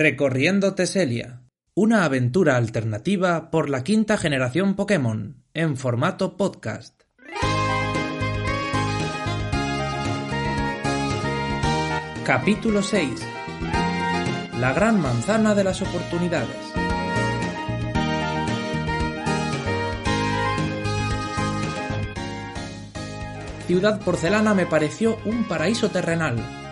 Recorriendo 0.00 0.76
Teselia. 0.76 1.42
Una 1.74 2.04
aventura 2.04 2.56
alternativa 2.56 3.50
por 3.50 3.68
la 3.68 3.82
quinta 3.82 4.16
generación 4.16 4.76
Pokémon, 4.76 5.42
en 5.54 5.76
formato 5.76 6.36
podcast. 6.36 7.02
Capítulo 12.24 12.80
6. 12.80 13.10
La 14.60 14.72
gran 14.72 15.00
manzana 15.00 15.56
de 15.56 15.64
las 15.64 15.82
oportunidades. 15.82 16.56
Ciudad 23.66 24.00
Porcelana 24.04 24.54
me 24.54 24.66
pareció 24.66 25.18
un 25.24 25.48
paraíso 25.48 25.90
terrenal. 25.90 26.67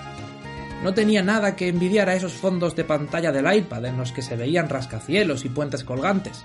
No 0.86 0.94
tenía 0.94 1.20
nada 1.20 1.56
que 1.56 1.66
envidiar 1.66 2.08
a 2.08 2.14
esos 2.14 2.34
fondos 2.34 2.76
de 2.76 2.84
pantalla 2.84 3.32
del 3.32 3.52
iPad 3.52 3.86
en 3.86 3.98
los 3.98 4.12
que 4.12 4.22
se 4.22 4.36
veían 4.36 4.68
rascacielos 4.68 5.44
y 5.44 5.48
puentes 5.48 5.82
colgantes. 5.82 6.44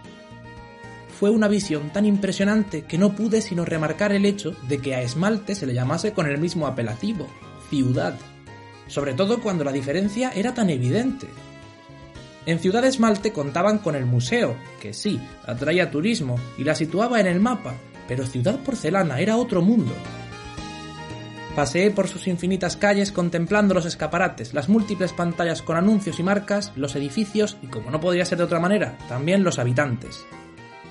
Fue 1.19 1.29
una 1.29 1.47
visión 1.47 1.91
tan 1.91 2.07
impresionante 2.07 2.81
que 2.81 2.97
no 2.97 3.13
pude 3.13 3.41
sino 3.41 3.65
remarcar 3.65 4.13
el 4.13 4.25
hecho 4.25 4.55
de 4.67 4.79
que 4.79 4.95
a 4.95 5.03
esmalte 5.03 5.53
se 5.53 5.67
le 5.67 5.75
llamase 5.75 6.13
con 6.13 6.25
el 6.25 6.39
mismo 6.39 6.65
apelativo, 6.65 7.27
ciudad 7.69 8.15
sobre 8.87 9.13
todo 9.13 9.41
cuando 9.41 9.63
la 9.63 9.71
diferencia 9.71 10.31
era 10.33 10.55
tan 10.55 10.71
evidente. 10.71 11.27
En 12.47 12.57
Ciudad 12.57 12.83
Esmalte 12.83 13.31
contaban 13.31 13.77
con 13.77 13.95
el 13.95 14.07
museo, 14.07 14.57
que 14.81 14.91
sí, 14.91 15.21
atraía 15.45 15.91
turismo 15.91 16.39
y 16.57 16.63
la 16.63 16.73
situaba 16.73 17.19
en 17.19 17.27
el 17.27 17.39
mapa, 17.39 17.75
pero 18.07 18.25
Ciudad 18.25 18.59
Porcelana 18.61 19.19
era 19.19 19.37
otro 19.37 19.61
mundo. 19.61 19.93
Paseé 21.55 21.91
por 21.91 22.07
sus 22.07 22.27
infinitas 22.27 22.77
calles 22.77 23.11
contemplando 23.11 23.73
los 23.73 23.85
escaparates, 23.85 24.53
las 24.53 24.69
múltiples 24.69 25.11
pantallas 25.11 25.61
con 25.61 25.75
anuncios 25.75 26.17
y 26.19 26.23
marcas, 26.23 26.71
los 26.77 26.95
edificios 26.95 27.57
y, 27.61 27.67
como 27.67 27.91
no 27.91 27.99
podría 27.99 28.23
ser 28.23 28.37
de 28.37 28.45
otra 28.45 28.61
manera, 28.61 28.97
también 29.09 29.43
los 29.43 29.59
habitantes. 29.59 30.25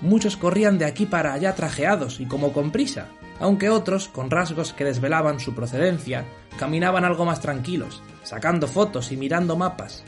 Muchos 0.02 0.36
corrían 0.36 0.76
de 0.76 0.84
aquí 0.84 1.06
para 1.06 1.32
allá 1.32 1.54
trajeados 1.54 2.20
y 2.20 2.26
como 2.26 2.52
con 2.52 2.72
prisa, 2.72 3.06
aunque 3.38 3.70
otros, 3.70 4.08
con 4.08 4.30
rasgos 4.30 4.74
que 4.74 4.84
desvelaban 4.84 5.40
su 5.40 5.54
procedencia, 5.54 6.26
caminaban 6.58 7.04
algo 7.04 7.24
más 7.24 7.40
tranquilos, 7.40 8.02
sacando 8.22 8.66
fotos 8.66 9.12
y 9.12 9.16
mirando 9.16 9.56
mapas. 9.56 10.04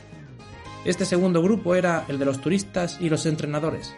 Este 0.85 1.05
segundo 1.05 1.41
grupo 1.41 1.73
era 1.73 2.05
el 2.09 2.19
de 2.19 2.25
los 2.25 2.41
turistas 2.41 2.97
y 2.99 3.09
los 3.09 3.25
entrenadores. 3.25 3.95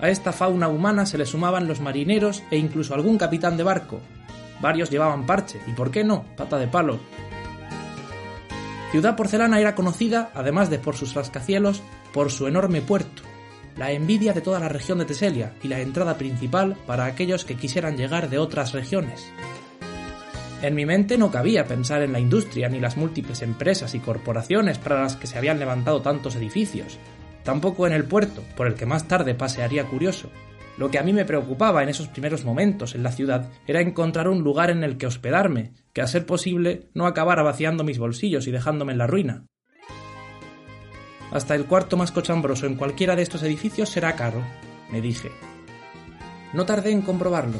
A 0.00 0.08
esta 0.08 0.32
fauna 0.32 0.68
humana 0.68 1.04
se 1.04 1.18
le 1.18 1.26
sumaban 1.26 1.66
los 1.66 1.80
marineros 1.80 2.44
e 2.52 2.58
incluso 2.58 2.94
algún 2.94 3.18
capitán 3.18 3.56
de 3.56 3.64
barco. 3.64 4.00
Varios 4.64 4.88
llevaban 4.88 5.26
parche 5.26 5.60
y, 5.66 5.72
por 5.72 5.90
qué 5.90 6.04
no, 6.04 6.24
pata 6.38 6.56
de 6.56 6.66
palo. 6.66 6.98
Ciudad 8.92 9.14
Porcelana 9.14 9.60
era 9.60 9.74
conocida, 9.74 10.30
además 10.34 10.70
de 10.70 10.78
por 10.78 10.96
sus 10.96 11.12
rascacielos, 11.12 11.82
por 12.14 12.32
su 12.32 12.46
enorme 12.46 12.80
puerto, 12.80 13.24
la 13.76 13.92
envidia 13.92 14.32
de 14.32 14.40
toda 14.40 14.60
la 14.60 14.70
región 14.70 14.96
de 14.96 15.04
Teselia 15.04 15.52
y 15.62 15.68
la 15.68 15.80
entrada 15.80 16.16
principal 16.16 16.78
para 16.86 17.04
aquellos 17.04 17.44
que 17.44 17.56
quisieran 17.56 17.98
llegar 17.98 18.30
de 18.30 18.38
otras 18.38 18.72
regiones. 18.72 19.30
En 20.62 20.74
mi 20.74 20.86
mente 20.86 21.18
no 21.18 21.30
cabía 21.30 21.66
pensar 21.66 22.00
en 22.00 22.14
la 22.14 22.20
industria 22.20 22.70
ni 22.70 22.80
las 22.80 22.96
múltiples 22.96 23.42
empresas 23.42 23.94
y 23.94 24.00
corporaciones 24.00 24.78
para 24.78 25.02
las 25.02 25.16
que 25.16 25.26
se 25.26 25.36
habían 25.36 25.58
levantado 25.58 26.00
tantos 26.00 26.36
edificios, 26.36 26.98
tampoco 27.42 27.86
en 27.86 27.92
el 27.92 28.04
puerto, 28.04 28.42
por 28.56 28.66
el 28.66 28.76
que 28.76 28.86
más 28.86 29.06
tarde 29.08 29.34
pasearía 29.34 29.84
curioso. 29.84 30.30
Lo 30.76 30.90
que 30.90 30.98
a 30.98 31.02
mí 31.02 31.12
me 31.12 31.24
preocupaba 31.24 31.82
en 31.82 31.88
esos 31.88 32.08
primeros 32.08 32.44
momentos 32.44 32.94
en 32.94 33.02
la 33.02 33.12
ciudad 33.12 33.48
era 33.66 33.80
encontrar 33.80 34.28
un 34.28 34.42
lugar 34.42 34.70
en 34.70 34.82
el 34.82 34.96
que 34.96 35.06
hospedarme, 35.06 35.72
que 35.92 36.02
a 36.02 36.06
ser 36.06 36.26
posible 36.26 36.90
no 36.94 37.06
acabara 37.06 37.42
vaciando 37.42 37.84
mis 37.84 37.98
bolsillos 37.98 38.46
y 38.46 38.50
dejándome 38.50 38.92
en 38.92 38.98
la 38.98 39.06
ruina. 39.06 39.46
Hasta 41.30 41.54
el 41.54 41.66
cuarto 41.66 41.96
más 41.96 42.12
cochambroso 42.12 42.66
en 42.66 42.76
cualquiera 42.76 43.16
de 43.16 43.22
estos 43.22 43.42
edificios 43.42 43.88
será 43.88 44.16
caro, 44.16 44.42
me 44.90 45.00
dije. 45.00 45.30
No 46.52 46.66
tardé 46.66 46.92
en 46.92 47.02
comprobarlo. 47.02 47.58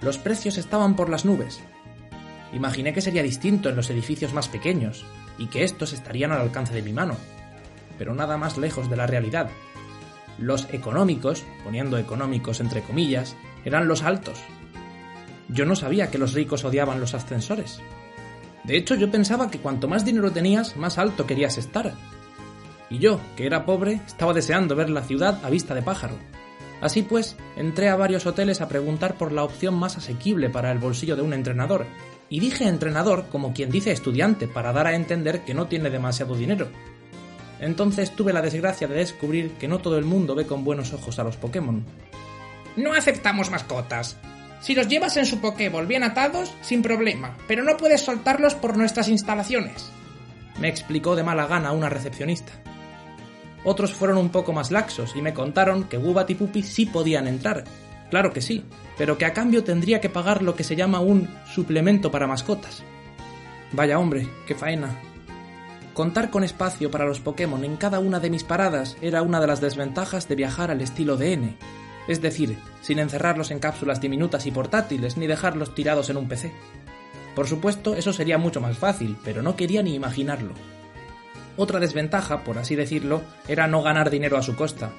Los 0.00 0.18
precios 0.18 0.58
estaban 0.58 0.96
por 0.96 1.08
las 1.08 1.24
nubes. 1.24 1.60
Imaginé 2.52 2.92
que 2.92 3.00
sería 3.00 3.22
distinto 3.22 3.68
en 3.68 3.76
los 3.76 3.90
edificios 3.90 4.32
más 4.32 4.48
pequeños, 4.48 5.04
y 5.38 5.46
que 5.46 5.64
estos 5.64 5.92
estarían 5.92 6.32
al 6.32 6.40
alcance 6.40 6.74
de 6.74 6.82
mi 6.82 6.92
mano. 6.92 7.16
Pero 7.98 8.14
nada 8.14 8.36
más 8.36 8.56
lejos 8.58 8.88
de 8.88 8.96
la 8.96 9.06
realidad. 9.06 9.50
Los 10.38 10.68
económicos, 10.72 11.44
poniendo 11.62 11.98
económicos 11.98 12.60
entre 12.60 12.82
comillas, 12.82 13.36
eran 13.64 13.88
los 13.88 14.02
altos. 14.02 14.38
Yo 15.48 15.64
no 15.66 15.76
sabía 15.76 16.10
que 16.10 16.18
los 16.18 16.32
ricos 16.32 16.64
odiaban 16.64 17.00
los 17.00 17.14
ascensores. 17.14 17.80
De 18.64 18.76
hecho, 18.76 18.94
yo 18.94 19.10
pensaba 19.10 19.50
que 19.50 19.58
cuanto 19.58 19.88
más 19.88 20.04
dinero 20.04 20.32
tenías, 20.32 20.76
más 20.76 20.98
alto 20.98 21.26
querías 21.26 21.58
estar, 21.58 21.92
y 22.90 22.98
yo, 22.98 23.20
que 23.36 23.46
era 23.46 23.64
pobre, 23.64 24.00
estaba 24.06 24.32
deseando 24.32 24.76
ver 24.76 24.90
la 24.90 25.02
ciudad 25.02 25.44
a 25.44 25.50
vista 25.50 25.74
de 25.74 25.82
pájaro. 25.82 26.14
Así 26.80 27.02
pues, 27.02 27.36
entré 27.56 27.88
a 27.88 27.96
varios 27.96 28.26
hoteles 28.26 28.60
a 28.60 28.68
preguntar 28.68 29.16
por 29.16 29.32
la 29.32 29.42
opción 29.42 29.74
más 29.74 29.96
asequible 29.96 30.50
para 30.50 30.70
el 30.70 30.78
bolsillo 30.78 31.16
de 31.16 31.22
un 31.22 31.32
entrenador, 31.32 31.86
y 32.28 32.40
dije 32.40 32.68
entrenador 32.68 33.26
como 33.30 33.52
quien 33.52 33.70
dice 33.70 33.90
estudiante 33.90 34.48
para 34.48 34.72
dar 34.72 34.86
a 34.86 34.94
entender 34.94 35.44
que 35.44 35.54
no 35.54 35.66
tiene 35.66 35.90
demasiado 35.90 36.36
dinero. 36.36 36.68
Entonces 37.60 38.10
tuve 38.10 38.32
la 38.32 38.42
desgracia 38.42 38.86
de 38.88 38.96
descubrir 38.96 39.52
que 39.52 39.68
no 39.68 39.78
todo 39.78 39.98
el 39.98 40.04
mundo 40.04 40.34
ve 40.34 40.46
con 40.46 40.64
buenos 40.64 40.92
ojos 40.92 41.18
a 41.18 41.24
los 41.24 41.36
Pokémon. 41.36 41.84
No 42.76 42.92
aceptamos 42.92 43.50
mascotas. 43.50 44.16
Si 44.60 44.74
los 44.74 44.88
llevas 44.88 45.16
en 45.16 45.26
su 45.26 45.40
Pokéball 45.40 45.86
bien 45.86 46.02
atados, 46.02 46.52
sin 46.62 46.82
problema, 46.82 47.36
pero 47.46 47.62
no 47.62 47.76
puedes 47.76 48.00
soltarlos 48.00 48.54
por 48.54 48.76
nuestras 48.76 49.08
instalaciones. 49.08 49.90
Me 50.58 50.68
explicó 50.68 51.16
de 51.16 51.22
mala 51.22 51.46
gana 51.46 51.72
una 51.72 51.88
recepcionista. 51.88 52.52
Otros 53.64 53.92
fueron 53.92 54.18
un 54.18 54.30
poco 54.30 54.52
más 54.52 54.70
laxos 54.70 55.14
y 55.16 55.22
me 55.22 55.34
contaron 55.34 55.84
que 55.84 55.96
Gubat 55.96 56.30
y 56.30 56.34
Pupi 56.34 56.62
sí 56.62 56.86
podían 56.86 57.26
entrar. 57.26 57.64
Claro 58.10 58.32
que 58.32 58.42
sí, 58.42 58.64
pero 58.96 59.18
que 59.18 59.24
a 59.24 59.32
cambio 59.32 59.64
tendría 59.64 60.00
que 60.00 60.10
pagar 60.10 60.42
lo 60.42 60.54
que 60.54 60.64
se 60.64 60.76
llama 60.76 61.00
un 61.00 61.28
suplemento 61.52 62.10
para 62.10 62.26
mascotas. 62.26 62.82
Vaya 63.72 63.98
hombre, 63.98 64.28
qué 64.46 64.54
faena. 64.54 65.00
Contar 65.94 66.30
con 66.30 66.42
espacio 66.42 66.90
para 66.90 67.06
los 67.06 67.20
Pokémon 67.20 67.64
en 67.64 67.76
cada 67.76 68.00
una 68.00 68.18
de 68.18 68.28
mis 68.28 68.42
paradas 68.42 68.96
era 69.00 69.22
una 69.22 69.40
de 69.40 69.46
las 69.46 69.60
desventajas 69.60 70.26
de 70.26 70.34
viajar 70.34 70.72
al 70.72 70.80
estilo 70.80 71.16
DN, 71.16 71.56
es 72.08 72.20
decir, 72.20 72.58
sin 72.82 72.98
encerrarlos 72.98 73.52
en 73.52 73.60
cápsulas 73.60 74.00
diminutas 74.00 74.44
y 74.46 74.50
portátiles 74.50 75.16
ni 75.16 75.28
dejarlos 75.28 75.72
tirados 75.76 76.10
en 76.10 76.16
un 76.16 76.26
PC. 76.26 76.52
Por 77.36 77.46
supuesto, 77.46 77.94
eso 77.94 78.12
sería 78.12 78.38
mucho 78.38 78.60
más 78.60 78.76
fácil, 78.76 79.16
pero 79.22 79.40
no 79.40 79.54
quería 79.54 79.84
ni 79.84 79.94
imaginarlo. 79.94 80.54
Otra 81.56 81.78
desventaja, 81.78 82.42
por 82.42 82.58
así 82.58 82.74
decirlo, 82.74 83.22
era 83.46 83.68
no 83.68 83.80
ganar 83.80 84.10
dinero 84.10 84.36
a 84.36 84.42
su 84.42 84.56
costa. 84.56 84.90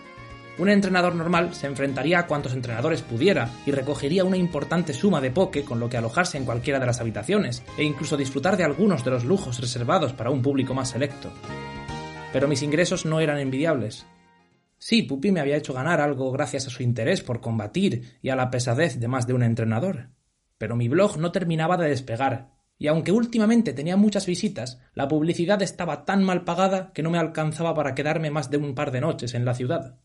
Un 0.57 0.69
entrenador 0.69 1.15
normal 1.15 1.53
se 1.53 1.67
enfrentaría 1.67 2.17
a 2.17 2.27
cuantos 2.27 2.53
entrenadores 2.53 3.01
pudiera 3.01 3.49
y 3.65 3.71
recogería 3.71 4.23
una 4.23 4.37
importante 4.37 4.93
suma 4.93 5.19
de 5.19 5.29
poke 5.29 5.65
con 5.65 5.81
lo 5.81 5.89
que 5.89 5.97
alojarse 5.97 6.37
en 6.37 6.45
cualquiera 6.45 6.79
de 6.79 6.85
las 6.85 7.01
habitaciones 7.01 7.61
e 7.77 7.83
incluso 7.83 8.15
disfrutar 8.15 8.55
de 8.55 8.63
algunos 8.63 9.03
de 9.03 9.11
los 9.11 9.25
lujos 9.25 9.59
reservados 9.59 10.13
para 10.13 10.29
un 10.29 10.41
público 10.41 10.73
más 10.73 10.91
selecto. 10.91 11.29
Pero 12.31 12.47
mis 12.47 12.63
ingresos 12.63 13.05
no 13.05 13.19
eran 13.19 13.39
envidiables. 13.39 14.05
Sí, 14.77 15.01
Pupi 15.01 15.31
me 15.31 15.41
había 15.41 15.57
hecho 15.57 15.73
ganar 15.73 15.99
algo 15.99 16.31
gracias 16.31 16.67
a 16.67 16.69
su 16.69 16.83
interés 16.83 17.21
por 17.21 17.41
combatir 17.41 18.17
y 18.21 18.29
a 18.29 18.37
la 18.37 18.49
pesadez 18.49 18.97
de 18.97 19.09
más 19.09 19.27
de 19.27 19.33
un 19.33 19.43
entrenador. 19.43 20.11
Pero 20.57 20.77
mi 20.77 20.87
blog 20.87 21.17
no 21.17 21.33
terminaba 21.33 21.75
de 21.75 21.89
despegar 21.89 22.55
y 22.77 22.87
aunque 22.87 23.11
últimamente 23.11 23.73
tenía 23.73 23.97
muchas 23.97 24.25
visitas, 24.25 24.79
la 24.93 25.07
publicidad 25.07 25.61
estaba 25.61 26.05
tan 26.05 26.23
mal 26.23 26.43
pagada 26.43 26.91
que 26.93 27.03
no 27.03 27.09
me 27.09 27.17
alcanzaba 27.17 27.73
para 27.73 27.95
quedarme 27.95 28.31
más 28.31 28.49
de 28.49 28.57
un 28.57 28.75
par 28.75 28.91
de 28.91 29.01
noches 29.01 29.33
en 29.33 29.45
la 29.45 29.53
ciudad. 29.53 29.97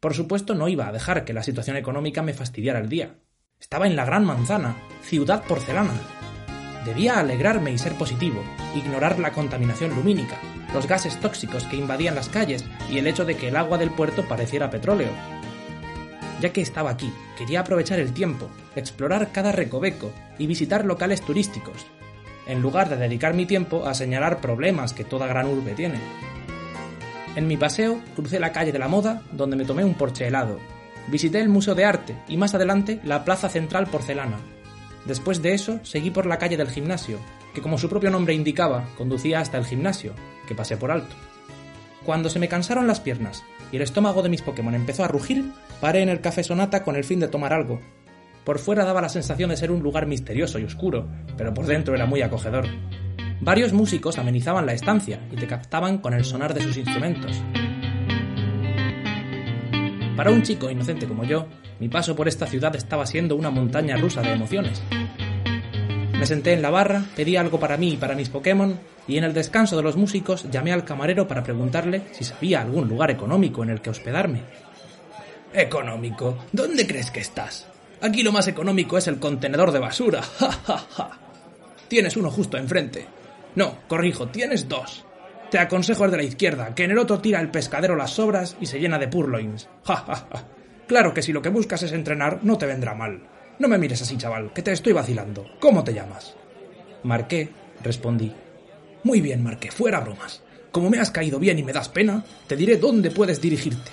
Por 0.00 0.14
supuesto 0.14 0.54
no 0.54 0.68
iba 0.68 0.88
a 0.88 0.92
dejar 0.92 1.26
que 1.26 1.34
la 1.34 1.42
situación 1.42 1.76
económica 1.76 2.22
me 2.22 2.32
fastidiara 2.32 2.78
el 2.78 2.88
día. 2.88 3.16
Estaba 3.60 3.86
en 3.86 3.96
la 3.96 4.06
Gran 4.06 4.24
Manzana, 4.24 4.76
ciudad 5.02 5.44
porcelana. 5.44 5.92
Debía 6.86 7.20
alegrarme 7.20 7.70
y 7.70 7.76
ser 7.76 7.92
positivo, 7.92 8.42
ignorar 8.74 9.18
la 9.18 9.32
contaminación 9.32 9.94
lumínica, 9.94 10.38
los 10.72 10.88
gases 10.88 11.20
tóxicos 11.20 11.64
que 11.64 11.76
invadían 11.76 12.14
las 12.14 12.30
calles 12.30 12.64
y 12.90 12.96
el 12.96 13.06
hecho 13.06 13.26
de 13.26 13.36
que 13.36 13.48
el 13.48 13.56
agua 13.56 13.76
del 13.76 13.90
puerto 13.90 14.26
pareciera 14.26 14.70
petróleo. 14.70 15.10
Ya 16.40 16.50
que 16.50 16.62
estaba 16.62 16.88
aquí, 16.88 17.12
quería 17.36 17.60
aprovechar 17.60 18.00
el 18.00 18.14
tiempo, 18.14 18.48
explorar 18.74 19.32
cada 19.32 19.52
recoveco 19.52 20.10
y 20.38 20.46
visitar 20.46 20.86
locales 20.86 21.20
turísticos, 21.20 21.84
en 22.46 22.62
lugar 22.62 22.88
de 22.88 22.96
dedicar 22.96 23.34
mi 23.34 23.44
tiempo 23.44 23.86
a 23.86 23.92
señalar 23.92 24.40
problemas 24.40 24.94
que 24.94 25.04
toda 25.04 25.26
gran 25.26 25.46
urbe 25.46 25.74
tiene. 25.74 25.98
En 27.36 27.46
mi 27.46 27.56
paseo 27.56 28.00
crucé 28.16 28.40
la 28.40 28.52
calle 28.52 28.72
de 28.72 28.78
la 28.78 28.88
moda, 28.88 29.22
donde 29.32 29.56
me 29.56 29.64
tomé 29.64 29.84
un 29.84 29.94
porche 29.94 30.26
helado. 30.26 30.58
Visité 31.06 31.40
el 31.40 31.48
Museo 31.48 31.74
de 31.74 31.84
Arte 31.84 32.16
y 32.28 32.36
más 32.36 32.54
adelante 32.54 33.00
la 33.04 33.24
Plaza 33.24 33.48
Central 33.48 33.86
Porcelana. 33.86 34.38
Después 35.06 35.40
de 35.40 35.54
eso 35.54 35.80
seguí 35.84 36.10
por 36.10 36.26
la 36.26 36.38
calle 36.38 36.56
del 36.56 36.68
gimnasio, 36.68 37.18
que 37.54 37.62
como 37.62 37.78
su 37.78 37.88
propio 37.88 38.10
nombre 38.10 38.34
indicaba, 38.34 38.88
conducía 38.98 39.40
hasta 39.40 39.58
el 39.58 39.64
gimnasio, 39.64 40.12
que 40.46 40.54
pasé 40.54 40.76
por 40.76 40.90
alto. 40.90 41.14
Cuando 42.04 42.30
se 42.30 42.38
me 42.38 42.48
cansaron 42.48 42.86
las 42.86 43.00
piernas 43.00 43.44
y 43.70 43.76
el 43.76 43.82
estómago 43.82 44.22
de 44.22 44.28
mis 44.28 44.42
Pokémon 44.42 44.74
empezó 44.74 45.04
a 45.04 45.08
rugir, 45.08 45.52
paré 45.80 46.02
en 46.02 46.08
el 46.08 46.20
Café 46.20 46.42
Sonata 46.42 46.82
con 46.82 46.96
el 46.96 47.04
fin 47.04 47.20
de 47.20 47.28
tomar 47.28 47.52
algo. 47.52 47.80
Por 48.44 48.58
fuera 48.58 48.84
daba 48.84 49.02
la 49.02 49.08
sensación 49.08 49.50
de 49.50 49.56
ser 49.56 49.70
un 49.70 49.82
lugar 49.82 50.06
misterioso 50.06 50.58
y 50.58 50.64
oscuro, 50.64 51.06
pero 51.36 51.54
por 51.54 51.66
dentro 51.66 51.94
era 51.94 52.06
muy 52.06 52.22
acogedor. 52.22 52.66
Varios 53.40 53.72
músicos 53.72 54.18
amenizaban 54.18 54.66
la 54.66 54.74
estancia 54.74 55.18
y 55.32 55.36
te 55.36 55.46
captaban 55.46 55.98
con 55.98 56.12
el 56.12 56.24
sonar 56.24 56.52
de 56.52 56.60
sus 56.60 56.76
instrumentos. 56.76 57.42
Para 60.14 60.30
un 60.30 60.42
chico 60.42 60.70
inocente 60.70 61.08
como 61.08 61.24
yo, 61.24 61.46
mi 61.78 61.88
paso 61.88 62.14
por 62.14 62.28
esta 62.28 62.46
ciudad 62.46 62.76
estaba 62.76 63.06
siendo 63.06 63.36
una 63.36 63.48
montaña 63.48 63.96
rusa 63.96 64.20
de 64.20 64.32
emociones. 64.32 64.82
Me 66.18 66.26
senté 66.26 66.52
en 66.52 66.60
la 66.60 66.68
barra, 66.68 67.06
pedí 67.16 67.36
algo 67.36 67.58
para 67.58 67.78
mí 67.78 67.94
y 67.94 67.96
para 67.96 68.14
mis 68.14 68.28
Pokémon, 68.28 68.78
y 69.08 69.16
en 69.16 69.24
el 69.24 69.32
descanso 69.32 69.74
de 69.74 69.82
los 69.82 69.96
músicos 69.96 70.50
llamé 70.50 70.72
al 70.72 70.84
camarero 70.84 71.26
para 71.26 71.42
preguntarle 71.42 72.02
si 72.12 72.24
sabía 72.24 72.60
algún 72.60 72.88
lugar 72.88 73.10
económico 73.10 73.62
en 73.62 73.70
el 73.70 73.80
que 73.80 73.88
hospedarme. 73.88 74.42
¿Económico? 75.54 76.36
¿Dónde 76.52 76.86
crees 76.86 77.10
que 77.10 77.20
estás? 77.20 77.66
Aquí 78.02 78.22
lo 78.22 78.32
más 78.32 78.48
económico 78.48 78.98
es 78.98 79.08
el 79.08 79.18
contenedor 79.18 79.72
de 79.72 79.78
basura. 79.78 80.20
¡Ja, 80.38 80.52
ja, 80.52 80.76
ja! 80.90 81.10
Tienes 81.88 82.18
uno 82.18 82.30
justo 82.30 82.58
enfrente. 82.58 83.19
No, 83.54 83.78
corrijo, 83.88 84.28
tienes 84.28 84.68
dos. 84.68 85.04
Te 85.50 85.58
aconsejo 85.58 86.04
el 86.04 86.12
de 86.12 86.16
la 86.16 86.22
izquierda, 86.22 86.74
que 86.74 86.84
en 86.84 86.92
el 86.92 86.98
otro 86.98 87.20
tira 87.20 87.40
el 87.40 87.50
pescadero 87.50 87.96
las 87.96 88.12
sobras 88.12 88.56
y 88.60 88.66
se 88.66 88.78
llena 88.78 88.98
de 88.98 89.08
purloins. 89.08 89.68
Ja, 89.84 89.96
ja, 89.96 90.14
ja. 90.14 90.48
Claro 90.86 91.14
que 91.14 91.22
si 91.22 91.32
lo 91.32 91.42
que 91.42 91.48
buscas 91.48 91.82
es 91.82 91.92
entrenar, 91.92 92.40
no 92.42 92.58
te 92.58 92.66
vendrá 92.66 92.94
mal. 92.94 93.22
No 93.58 93.68
me 93.68 93.78
mires 93.78 94.02
así, 94.02 94.16
chaval, 94.16 94.52
que 94.52 94.62
te 94.62 94.72
estoy 94.72 94.92
vacilando. 94.92 95.46
¿Cómo 95.60 95.84
te 95.84 95.94
llamas? 95.94 96.34
Marqué, 97.02 97.48
respondí. 97.82 98.32
Muy 99.04 99.20
bien, 99.20 99.42
Marqué, 99.42 99.70
fuera 99.70 100.00
bromas. 100.00 100.42
Como 100.70 100.90
me 100.90 100.98
has 100.98 101.10
caído 101.10 101.38
bien 101.38 101.58
y 101.58 101.62
me 101.62 101.72
das 101.72 101.88
pena, 101.88 102.24
te 102.46 102.56
diré 102.56 102.76
dónde 102.76 103.10
puedes 103.10 103.40
dirigirte. 103.40 103.90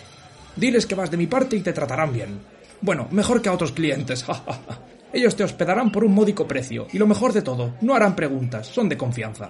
Diles 0.56 0.86
que 0.86 0.96
vas 0.96 1.12
de 1.12 1.18
mi 1.18 1.28
parte 1.28 1.56
y 1.56 1.62
te 1.62 1.74
tratarán 1.74 2.14
bien. 2.14 2.40
Bueno, 2.82 3.08
mejor 3.12 3.42
que 3.42 3.50
a 3.50 3.54
otros 3.54 3.72
clientes. 3.72 4.26
Ellos 5.14 5.36
te 5.36 5.44
hospedarán 5.44 5.92
por 5.92 6.04
un 6.04 6.14
módico 6.14 6.48
precio, 6.48 6.88
y 6.92 6.98
lo 6.98 7.08
mejor 7.08 7.34
de 7.34 7.42
todo, 7.42 7.76
no 7.82 7.96
harán 7.96 8.16
preguntas, 8.16 8.68
son 8.68 8.90
de 8.90 8.98
confianza. 8.98 9.50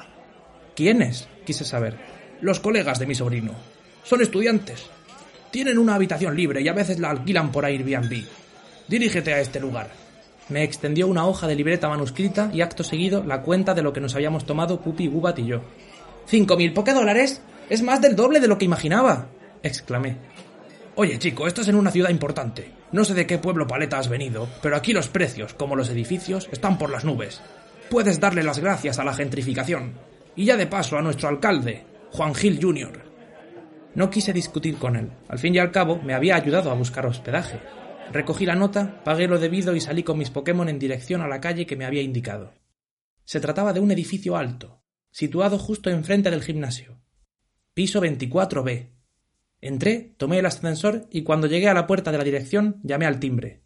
¿Quiénes? 0.75 1.27
quise 1.45 1.65
saber. 1.65 1.98
Los 2.42 2.59
colegas 2.59 3.00
de 3.00 3.07
mi 3.07 3.15
sobrino. 3.15 3.54
Son 4.04 4.21
estudiantes. 4.21 4.86
Tienen 5.50 5.80
una 5.80 5.95
habitación 5.95 6.36
libre 6.36 6.62
y 6.62 6.68
a 6.68 6.74
veces 6.74 7.00
la 7.00 7.09
alquilan 7.09 7.51
por 7.51 7.65
Airbnb. 7.65 8.24
Dirígete 8.88 9.33
a 9.33 9.39
este 9.39 9.59
lugar. 9.59 9.89
Me 10.50 10.63
extendió 10.63 11.07
una 11.07 11.25
hoja 11.25 11.48
de 11.48 11.56
libreta 11.56 11.89
manuscrita 11.89 12.50
y 12.54 12.62
acto 12.62 12.83
seguido 12.83 13.24
la 13.24 13.42
cuenta 13.42 13.74
de 13.74 13.81
lo 13.81 13.92
que 13.92 14.00
nos 14.00 14.15
habíamos 14.15 14.45
tomado 14.45 14.80
Pupi, 14.80 15.07
Gubat 15.07 15.39
y 15.39 15.45
yo. 15.45 15.62
¿Cinco 16.25 16.56
mil 16.56 16.74
dólares? 16.74 17.42
Es 17.69 17.81
más 17.81 18.01
del 18.01 18.15
doble 18.15 18.39
de 18.39 18.48
lo 18.48 18.57
que 18.57 18.65
imaginaba, 18.65 19.27
exclamé. 19.63 20.18
Oye, 21.00 21.20
chico, 21.20 21.46
estás 21.46 21.68
en 21.68 21.76
una 21.76 21.92
ciudad 21.92 22.10
importante. 22.10 22.72
No 22.92 23.06
sé 23.06 23.14
de 23.14 23.28
qué 23.28 23.38
pueblo 23.38 23.68
paleta 23.68 24.00
has 24.00 24.10
venido, 24.10 24.50
pero 24.64 24.76
aquí 24.76 24.94
los 24.94 25.10
precios, 25.10 25.54
como 25.54 25.76
los 25.76 25.92
edificios, 25.92 26.50
están 26.52 26.80
por 26.80 26.90
las 26.90 27.06
nubes. 27.06 27.40
Puedes 27.92 28.20
darle 28.20 28.42
las 28.42 28.58
gracias 28.58 28.98
a 28.98 29.04
la 29.04 29.14
gentrificación. 29.14 29.94
Y 30.36 30.46
ya 30.46 30.58
de 30.58 30.66
paso 30.66 30.98
a 30.98 31.04
nuestro 31.04 31.30
alcalde, 31.30 31.86
Juan 32.14 32.34
Gil 32.34 32.58
Jr. 32.60 33.04
No 33.94 34.10
quise 34.10 34.34
discutir 34.34 34.78
con 34.78 34.96
él. 34.96 35.12
Al 35.28 35.38
fin 35.38 35.54
y 35.54 35.60
al 35.60 35.70
cabo, 35.70 36.02
me 36.02 36.16
había 36.16 36.36
ayudado 36.36 36.72
a 36.72 36.74
buscar 36.74 37.06
hospedaje. 37.06 37.60
Recogí 38.12 38.48
la 38.48 38.56
nota, 38.56 39.04
pagué 39.04 39.28
lo 39.28 39.38
debido 39.38 39.76
y 39.76 39.82
salí 39.82 40.02
con 40.02 40.18
mis 40.18 40.32
Pokémon 40.32 40.68
en 40.68 40.80
dirección 40.80 41.22
a 41.22 41.28
la 41.28 41.40
calle 41.40 41.68
que 41.68 41.76
me 41.76 41.86
había 41.86 42.02
indicado. 42.02 42.56
Se 43.24 43.40
trataba 43.40 43.72
de 43.72 43.82
un 43.82 43.92
edificio 43.92 44.36
alto, 44.36 44.82
situado 45.12 45.60
justo 45.60 45.92
enfrente 45.92 46.32
del 46.32 46.42
gimnasio. 46.42 47.00
Piso 47.76 48.02
24B. 48.02 48.97
Entré, 49.59 50.13
tomé 50.18 50.39
el 50.39 50.45
ascensor 50.45 51.07
y 51.09 51.24
cuando 51.24 51.48
llegué 51.48 51.68
a 51.68 51.74
la 51.74 51.88
puerta 51.88 52.12
de 52.12 52.18
la 52.19 52.24
dirección 52.24 52.80
llamé 52.83 53.07
al 53.07 53.19
timbre. 53.19 53.63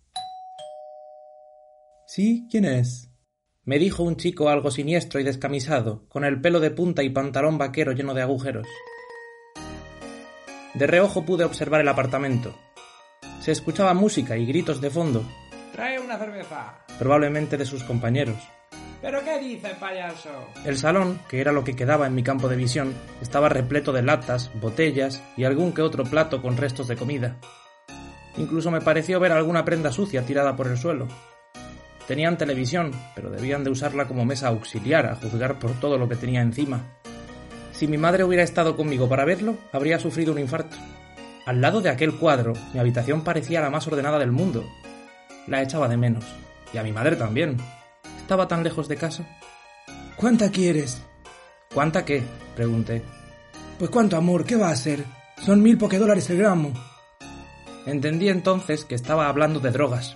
¿Sí? 2.08 2.48
¿Quién 2.50 2.66
es? 2.66 3.12
Me 3.64 3.78
dijo 3.78 4.04
un 4.04 4.16
chico 4.16 4.50
algo 4.50 4.72
siniestro 4.72 5.20
y 5.20 5.24
descamisado, 5.24 6.08
con 6.08 6.24
el 6.24 6.40
pelo 6.42 6.60
de 6.60 6.72
punta 6.72 7.04
y 7.04 7.10
pantalón 7.10 7.58
vaquero 7.58 7.92
lleno 7.92 8.14
de 8.14 8.22
agujeros. 8.22 8.68
De 10.74 10.88
reojo 10.88 11.26
pude 11.26 11.44
observar 11.44 11.82
el 11.82 11.90
apartamento. 11.90 12.58
Se 13.42 13.52
escuchaba 13.52 13.94
música 13.94 14.38
y 14.38 14.46
gritos 14.46 14.80
de 14.80 14.90
fondo. 14.90 15.24
Trae 15.74 16.00
una 16.00 16.18
cerveza. 16.18 16.86
Probablemente 16.98 17.58
de 17.58 17.66
sus 17.66 17.84
compañeros. 17.84 18.38
¿Pero 19.02 19.24
qué 19.24 19.40
dice, 19.40 19.70
payaso? 19.80 20.30
El 20.64 20.78
salón, 20.78 21.20
que 21.28 21.42
era 21.42 21.52
lo 21.52 21.64
que 21.64 21.76
quedaba 21.76 22.06
en 22.06 22.14
mi 22.14 22.22
campo 22.22 22.48
de 22.48 22.56
visión, 22.56 22.94
estaba 23.22 23.50
repleto 23.50 23.92
de 23.92 24.04
latas, 24.04 24.52
botellas 24.62 25.24
y 25.36 25.44
algún 25.44 25.74
que 25.74 25.82
otro 25.82 26.04
plato 26.04 26.42
con 26.42 26.58
restos 26.58 26.88
de 26.88 26.96
comida. 26.96 27.38
Incluso 28.38 28.70
me 28.70 28.82
pareció 28.82 29.20
ver 29.20 29.32
alguna 29.32 29.66
prenda 29.66 29.92
sucia 29.92 30.26
tirada 30.26 30.56
por 30.56 30.68
el 30.68 30.78
suelo. 30.78 31.08
Tenían 32.08 32.38
televisión, 32.38 32.92
pero 33.16 33.30
debían 33.30 33.64
de 33.64 33.72
usarla 33.72 34.08
como 34.08 34.26
mesa 34.26 34.50
auxiliar 34.50 35.08
a 35.08 35.16
juzgar 35.16 35.60
por 35.60 35.72
todo 35.80 35.98
lo 35.98 36.08
que 36.08 36.16
tenía 36.16 36.42
encima. 36.42 37.00
Si 37.72 37.88
mi 37.88 37.98
madre 37.98 38.24
hubiera 38.24 38.44
estado 38.44 38.76
conmigo 38.76 39.10
para 39.10 39.26
verlo, 39.26 39.58
habría 39.72 39.98
sufrido 39.98 40.32
un 40.32 40.40
infarto. 40.40 40.78
Al 41.46 41.60
lado 41.60 41.82
de 41.82 41.90
aquel 41.90 42.16
cuadro, 42.16 42.54
mi 42.74 42.80
habitación 42.80 43.24
parecía 43.24 43.62
la 43.62 43.72
más 43.72 43.88
ordenada 43.88 44.20
del 44.20 44.32
mundo. 44.32 44.64
La 45.48 45.64
echaba 45.64 45.88
de 45.88 45.98
menos. 45.98 46.24
Y 46.72 46.78
a 46.78 46.84
mi 46.84 46.92
madre 46.92 47.16
también. 47.16 47.58
Estaba 48.32 48.48
tan 48.48 48.64
lejos 48.64 48.88
de 48.88 48.96
casa. 48.96 49.26
¿Cuánta 50.16 50.52
quieres? 50.52 51.02
¿Cuánta 51.74 52.06
qué? 52.06 52.24
pregunté. 52.56 53.02
Pues 53.78 53.92
cuánto 53.92 54.16
amor, 54.16 54.46
¿qué 54.46 54.56
va 54.56 54.70
a 54.70 54.76
ser? 54.78 55.04
Son 55.44 55.62
mil 55.62 55.78
dólares 55.78 56.30
el 56.30 56.38
gramo. 56.38 56.72
Entendí 57.86 58.30
entonces 58.30 58.86
que 58.86 58.96
estaba 58.96 59.28
hablando 59.28 59.60
de 59.60 59.72
drogas. 59.72 60.16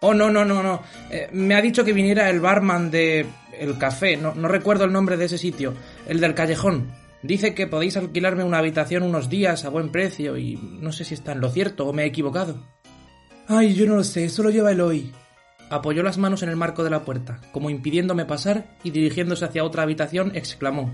Oh, 0.00 0.12
no, 0.12 0.28
no, 0.28 0.44
no, 0.44 0.60
no. 0.60 0.82
Eh, 1.08 1.28
me 1.30 1.54
ha 1.54 1.62
dicho 1.62 1.84
que 1.84 1.92
viniera 1.92 2.28
el 2.30 2.40
barman 2.40 2.90
de... 2.90 3.24
el 3.56 3.78
café. 3.78 4.16
No, 4.16 4.34
no 4.34 4.48
recuerdo 4.48 4.84
el 4.84 4.92
nombre 4.92 5.16
de 5.16 5.26
ese 5.26 5.38
sitio. 5.38 5.72
El 6.08 6.18
del 6.18 6.34
callejón. 6.34 6.94
Dice 7.22 7.54
que 7.54 7.68
podéis 7.68 7.96
alquilarme 7.96 8.42
una 8.42 8.58
habitación 8.58 9.04
unos 9.04 9.30
días 9.30 9.64
a 9.64 9.68
buen 9.68 9.92
precio 9.92 10.36
y 10.36 10.56
no 10.56 10.90
sé 10.90 11.04
si 11.04 11.14
está 11.14 11.30
en 11.30 11.40
lo 11.40 11.50
cierto 11.50 11.86
o 11.86 11.92
me 11.92 12.02
he 12.02 12.06
equivocado. 12.06 12.66
Ay, 13.46 13.74
yo 13.74 13.86
no 13.86 13.94
lo 13.94 14.02
sé, 14.02 14.28
solo 14.30 14.50
lleva 14.50 14.72
el 14.72 14.80
hoy. 14.80 15.12
Apoyó 15.68 16.02
las 16.02 16.18
manos 16.18 16.42
en 16.42 16.48
el 16.48 16.56
marco 16.56 16.84
de 16.84 16.90
la 16.90 17.04
puerta, 17.04 17.40
como 17.52 17.70
impidiéndome 17.70 18.24
pasar, 18.24 18.76
y 18.84 18.90
dirigiéndose 18.90 19.44
hacia 19.44 19.64
otra 19.64 19.82
habitación, 19.82 20.32
exclamó 20.34 20.92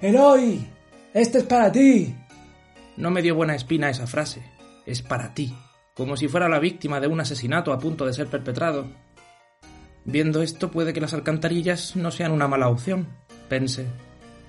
Eloy, 0.00 0.66
este 1.14 1.38
es 1.38 1.44
para 1.44 1.70
ti. 1.70 2.14
No 2.96 3.10
me 3.10 3.22
dio 3.22 3.34
buena 3.34 3.54
espina 3.54 3.88
esa 3.88 4.06
frase. 4.06 4.42
Es 4.84 5.00
para 5.00 5.32
ti, 5.32 5.54
como 5.94 6.16
si 6.16 6.28
fuera 6.28 6.48
la 6.48 6.58
víctima 6.58 7.00
de 7.00 7.06
un 7.06 7.20
asesinato 7.20 7.72
a 7.72 7.78
punto 7.78 8.04
de 8.04 8.12
ser 8.12 8.26
perpetrado. 8.26 8.86
Viendo 10.04 10.42
esto, 10.42 10.70
puede 10.70 10.92
que 10.92 11.00
las 11.00 11.14
alcantarillas 11.14 11.94
no 11.94 12.10
sean 12.10 12.32
una 12.32 12.48
mala 12.48 12.68
opción, 12.68 13.06
pensé. 13.48 13.86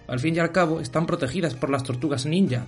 Al 0.08 0.20
fin 0.20 0.36
y 0.36 0.40
al 0.40 0.52
cabo, 0.52 0.80
están 0.80 1.06
protegidas 1.06 1.54
por 1.54 1.70
las 1.70 1.84
tortugas 1.84 2.26
ninja. 2.26 2.66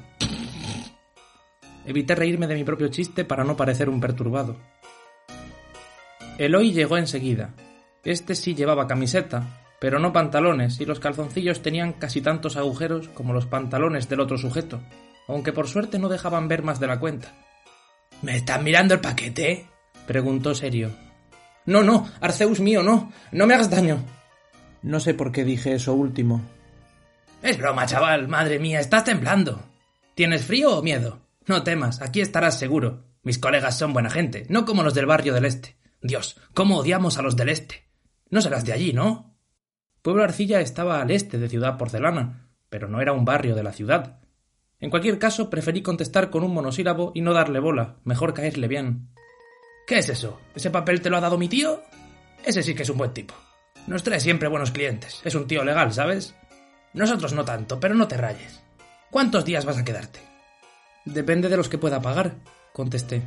Evité 1.86 2.16
reírme 2.16 2.48
de 2.48 2.56
mi 2.56 2.64
propio 2.64 2.88
chiste 2.90 3.26
para 3.26 3.44
no 3.44 3.58
parecer 3.58 3.90
un 3.90 4.00
perturbado. 4.00 4.58
Eloy 6.38 6.74
llegó 6.74 6.98
enseguida. 6.98 7.54
Este 8.04 8.36
sí 8.36 8.56
llevaba 8.56 8.88
camiseta, 8.88 9.62
pero 9.80 10.00
no 10.00 10.14
pantalones, 10.14 10.80
y 10.80 10.86
los 10.86 11.00
calzoncillos 11.00 11.62
tenían 11.62 11.94
casi 11.94 12.22
tantos 12.22 12.58
agujeros 12.58 13.10
como 13.10 13.34
los 13.34 13.46
pantalones 13.46 14.10
del 14.10 14.20
otro 14.20 14.38
sujeto, 14.38 14.82
aunque 15.28 15.54
por 15.54 15.68
suerte 15.68 16.00
no 16.00 16.10
dejaban 16.10 16.48
ver 16.48 16.64
más 16.64 16.80
de 16.80 16.88
la 16.88 17.00
cuenta. 17.00 17.34
¿Me 18.22 18.38
estás 18.38 18.62
mirando 18.62 18.94
el 18.94 19.02
paquete? 19.02 19.68
preguntó 20.06 20.54
serio. 20.54 20.92
No, 21.66 21.84
no, 21.84 22.10
Arceus 22.22 22.60
mío, 22.60 22.84
no, 22.84 23.12
no 23.32 23.48
me 23.48 23.54
hagas 23.56 23.70
daño. 23.70 24.04
No 24.84 25.00
sé 25.00 25.14
por 25.14 25.32
qué 25.32 25.44
dije 25.44 25.74
eso 25.74 25.94
último, 25.94 26.42
es 27.46 27.60
broma, 27.60 27.86
chaval. 27.86 28.28
Madre 28.28 28.58
mía, 28.58 28.80
estás 28.80 29.04
temblando. 29.04 29.62
¿Tienes 30.16 30.44
frío 30.44 30.80
o 30.80 30.82
miedo? 30.82 31.22
No 31.46 31.62
temas, 31.62 32.02
aquí 32.02 32.20
estarás 32.20 32.58
seguro. 32.58 33.04
Mis 33.22 33.38
colegas 33.38 33.78
son 33.78 33.94
buena 33.94 34.10
gente, 34.10 34.48
no 34.50 34.66
como 34.66 34.82
los 34.82 34.96
del 34.96 35.06
barrio 35.06 35.32
del 35.32 35.46
este. 35.46 35.78
Dios, 36.06 36.40
cómo 36.54 36.78
odiamos 36.78 37.18
a 37.18 37.22
los 37.22 37.36
del 37.36 37.50
este. 37.50 37.90
No 38.30 38.42
serás 38.42 38.64
de 38.66 38.74
allí, 38.74 38.94
¿no? 38.94 39.36
Pueblo 40.02 40.24
Arcilla 40.24 40.62
estaba 40.62 41.02
al 41.02 41.10
este 41.10 41.40
de 41.40 41.50
Ciudad 41.50 41.78
Porcelana, 41.78 42.52
pero 42.70 42.88
no 42.88 43.02
era 43.02 43.12
un 43.12 43.26
barrio 43.26 43.56
de 43.56 43.64
la 43.64 43.74
ciudad. 43.74 44.20
En 44.80 44.90
cualquier 44.90 45.18
caso, 45.18 45.50
preferí 45.50 45.82
contestar 45.82 46.30
con 46.30 46.44
un 46.44 46.54
monosílabo 46.54 47.12
y 47.16 47.22
no 47.22 47.34
darle 47.34 47.60
bola, 47.60 47.98
mejor 48.04 48.34
caerle 48.34 48.68
bien. 48.68 49.10
¿Qué 49.88 50.00
es 50.00 50.10
eso? 50.10 50.40
¿Ese 50.54 50.70
papel 50.70 51.02
te 51.02 51.10
lo 51.10 51.18
ha 51.18 51.22
dado 51.22 51.38
mi 51.38 51.48
tío? 51.48 51.82
Ese 52.46 52.62
sí 52.62 52.76
que 52.76 52.84
es 52.84 52.90
un 52.90 52.98
buen 52.98 53.14
tipo. 53.14 53.34
Nos 53.88 54.04
trae 54.04 54.20
siempre 54.20 54.48
buenos 54.48 54.72
clientes. 54.72 55.22
Es 55.24 55.34
un 55.34 55.48
tío 55.48 55.64
legal, 55.64 55.92
¿sabes? 55.94 56.36
Nosotros 56.94 57.34
no 57.34 57.46
tanto, 57.46 57.80
pero 57.80 57.96
no 57.96 58.08
te 58.08 58.18
rayes. 58.18 58.62
¿Cuántos 59.10 59.46
días 59.46 59.66
vas 59.66 59.78
a 59.78 59.86
quedarte? 59.86 60.20
Depende 61.06 61.50
de 61.50 61.58
los 61.58 61.70
que 61.70 61.78
pueda 61.78 62.02
pagar, 62.02 62.36
contesté. 62.74 63.24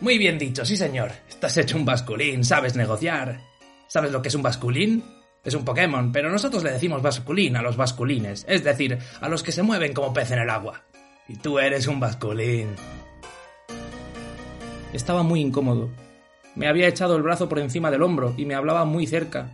Muy 0.00 0.18
bien 0.18 0.38
dicho, 0.38 0.64
sí 0.64 0.76
señor. 0.76 1.12
Estás 1.28 1.56
hecho 1.56 1.76
un 1.76 1.86
basculín, 1.86 2.44
sabes 2.44 2.76
negociar. 2.76 3.40
¿Sabes 3.88 4.12
lo 4.12 4.20
que 4.20 4.28
es 4.28 4.34
un 4.34 4.42
basculín? 4.42 5.02
Es 5.42 5.54
un 5.54 5.64
Pokémon, 5.64 6.12
pero 6.12 6.30
nosotros 6.30 6.62
le 6.62 6.72
decimos 6.72 7.02
basculín 7.02 7.56
a 7.56 7.62
los 7.62 7.76
basculines, 7.76 8.44
es 8.48 8.64
decir, 8.64 8.98
a 9.20 9.28
los 9.28 9.42
que 9.42 9.52
se 9.52 9.62
mueven 9.62 9.94
como 9.94 10.12
pez 10.12 10.32
en 10.32 10.40
el 10.40 10.50
agua. 10.50 10.82
Y 11.28 11.36
tú 11.36 11.58
eres 11.58 11.86
un 11.86 11.98
basculín. 11.98 12.74
Estaba 14.92 15.22
muy 15.22 15.40
incómodo. 15.40 15.90
Me 16.56 16.68
había 16.68 16.88
echado 16.88 17.16
el 17.16 17.22
brazo 17.22 17.48
por 17.48 17.58
encima 17.58 17.90
del 17.90 18.02
hombro 18.02 18.34
y 18.36 18.44
me 18.44 18.54
hablaba 18.54 18.84
muy 18.84 19.06
cerca. 19.06 19.52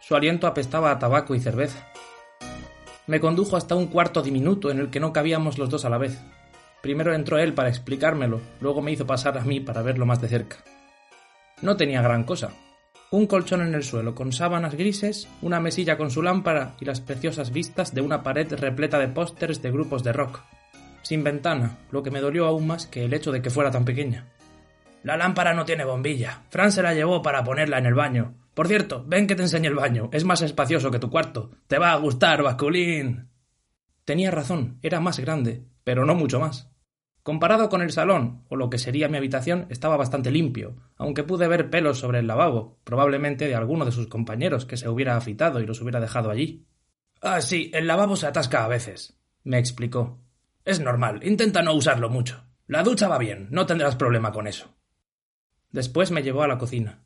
Su 0.00 0.14
aliento 0.14 0.46
apestaba 0.46 0.90
a 0.90 0.98
tabaco 0.98 1.34
y 1.34 1.40
cerveza. 1.40 1.88
Me 3.06 3.20
condujo 3.20 3.56
hasta 3.56 3.74
un 3.74 3.88
cuarto 3.88 4.22
diminuto 4.22 4.70
en 4.70 4.78
el 4.78 4.90
que 4.90 5.00
no 5.00 5.12
cabíamos 5.12 5.58
los 5.58 5.68
dos 5.68 5.84
a 5.84 5.90
la 5.90 5.98
vez. 5.98 6.18
Primero 6.82 7.14
entró 7.14 7.38
él 7.38 7.54
para 7.54 7.68
explicármelo, 7.68 8.40
luego 8.60 8.82
me 8.82 8.92
hizo 8.92 9.06
pasar 9.06 9.38
a 9.38 9.44
mí 9.44 9.60
para 9.60 9.82
verlo 9.82 10.04
más 10.04 10.20
de 10.20 10.28
cerca. 10.28 10.56
No 11.62 11.76
tenía 11.76 12.02
gran 12.02 12.24
cosa. 12.24 12.50
Un 13.12 13.26
colchón 13.26 13.60
en 13.60 13.74
el 13.74 13.84
suelo 13.84 14.14
con 14.14 14.32
sábanas 14.32 14.74
grises, 14.74 15.28
una 15.42 15.60
mesilla 15.60 15.96
con 15.96 16.10
su 16.10 16.22
lámpara 16.22 16.74
y 16.80 16.84
las 16.84 17.00
preciosas 17.00 17.52
vistas 17.52 17.94
de 17.94 18.00
una 18.00 18.22
pared 18.22 18.52
repleta 18.54 18.98
de 18.98 19.08
pósters 19.08 19.62
de 19.62 19.70
grupos 19.70 20.02
de 20.02 20.12
rock. 20.12 20.40
Sin 21.02 21.22
ventana, 21.22 21.78
lo 21.90 22.02
que 22.02 22.10
me 22.10 22.20
dolió 22.20 22.46
aún 22.46 22.66
más 22.66 22.86
que 22.86 23.04
el 23.04 23.14
hecho 23.14 23.30
de 23.30 23.42
que 23.42 23.50
fuera 23.50 23.70
tan 23.70 23.84
pequeña. 23.84 24.26
La 25.04 25.16
lámpara 25.16 25.54
no 25.54 25.64
tiene 25.64 25.84
bombilla. 25.84 26.42
Fran 26.48 26.72
se 26.72 26.82
la 26.82 26.94
llevó 26.94 27.22
para 27.22 27.44
ponerla 27.44 27.78
en 27.78 27.86
el 27.86 27.94
baño. 27.94 28.34
Por 28.54 28.66
cierto, 28.66 29.04
ven 29.06 29.26
que 29.26 29.34
te 29.36 29.42
enseñe 29.42 29.66
el 29.66 29.74
baño. 29.74 30.10
Es 30.12 30.24
más 30.24 30.42
espacioso 30.42 30.90
que 30.90 30.98
tu 30.98 31.10
cuarto. 31.10 31.50
Te 31.66 31.78
va 31.78 31.92
a 31.92 31.96
gustar, 31.96 32.42
Basculín. 32.42 33.28
Tenía 34.04 34.30
razón, 34.30 34.78
era 34.82 35.00
más 35.00 35.20
grande, 35.20 35.64
pero 35.84 36.04
no 36.04 36.14
mucho 36.14 36.40
más. 36.40 36.71
Comparado 37.22 37.68
con 37.68 37.82
el 37.82 37.92
salón, 37.92 38.44
o 38.48 38.56
lo 38.56 38.68
que 38.68 38.78
sería 38.78 39.08
mi 39.08 39.16
habitación, 39.16 39.66
estaba 39.68 39.96
bastante 39.96 40.32
limpio, 40.32 40.74
aunque 40.96 41.22
pude 41.22 41.46
ver 41.46 41.70
pelos 41.70 41.98
sobre 41.98 42.18
el 42.18 42.26
lavabo, 42.26 42.80
probablemente 42.82 43.46
de 43.46 43.54
alguno 43.54 43.84
de 43.84 43.92
sus 43.92 44.08
compañeros 44.08 44.66
que 44.66 44.76
se 44.76 44.88
hubiera 44.88 45.16
afitado 45.16 45.60
y 45.60 45.66
los 45.66 45.80
hubiera 45.80 46.00
dejado 46.00 46.30
allí. 46.30 46.66
Ah, 47.20 47.40
sí, 47.40 47.70
el 47.74 47.86
lavabo 47.86 48.16
se 48.16 48.26
atasca 48.26 48.64
a 48.64 48.68
veces, 48.68 49.16
me 49.44 49.58
explicó. 49.58 50.18
Es 50.64 50.80
normal, 50.80 51.20
intenta 51.22 51.62
no 51.62 51.74
usarlo 51.74 52.08
mucho. 52.08 52.44
La 52.66 52.82
ducha 52.82 53.06
va 53.06 53.18
bien, 53.18 53.46
no 53.50 53.66
tendrás 53.66 53.94
problema 53.94 54.32
con 54.32 54.48
eso. 54.48 54.74
Después 55.70 56.10
me 56.10 56.24
llevó 56.24 56.42
a 56.42 56.48
la 56.48 56.58
cocina. 56.58 57.04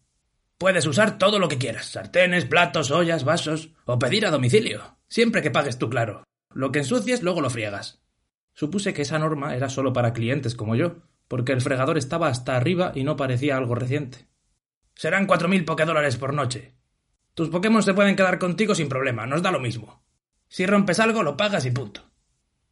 Puedes 0.56 0.87
usar 0.87 1.18
todo 1.18 1.38
lo 1.38 1.49
que 1.49 1.58
quieras, 1.58 1.87
sartenes, 1.87 2.46
platos, 2.46 2.90
ollas, 2.90 3.25
vasos, 3.25 3.75
o 3.85 3.99
pedir 3.99 4.25
a 4.25 4.30
domicilio, 4.30 4.96
siempre 5.08 5.42
que 5.42 5.50
pagues 5.50 5.78
tú 5.78 5.90
claro. 5.90 6.25
Lo 6.54 6.73
que 6.73 6.78
ensucies 6.78 7.23
luego 7.23 7.42
lo 7.42 7.50
friegas. 7.50 8.00
Supuse 8.56 8.94
que 8.94 9.02
esa 9.02 9.18
norma 9.18 9.54
era 9.54 9.68
solo 9.68 9.92
para 9.92 10.14
clientes 10.14 10.54
como 10.54 10.76
yo, 10.76 11.02
porque 11.28 11.52
el 11.52 11.60
fregador 11.60 11.98
estaba 11.98 12.28
hasta 12.28 12.56
arriba 12.56 12.90
y 12.94 13.04
no 13.04 13.14
parecía 13.14 13.54
algo 13.54 13.75
reciente. 13.75 14.28
Serán 14.94 15.26
cuatro 15.26 15.46
mil 15.46 15.66
dólares 15.66 16.16
por 16.16 16.32
noche. 16.32 16.75
Tus 17.34 17.50
Pokémon 17.50 17.82
se 17.82 17.92
pueden 17.92 18.16
quedar 18.16 18.38
contigo 18.38 18.75
sin 18.75 18.88
problema, 18.88 19.26
nos 19.26 19.42
da 19.42 19.50
lo 19.50 19.60
mismo. 19.60 20.02
Si 20.48 20.64
rompes 20.64 21.00
algo, 21.00 21.22
lo 21.22 21.36
pagas 21.36 21.66
y 21.66 21.70
punto. 21.70 22.00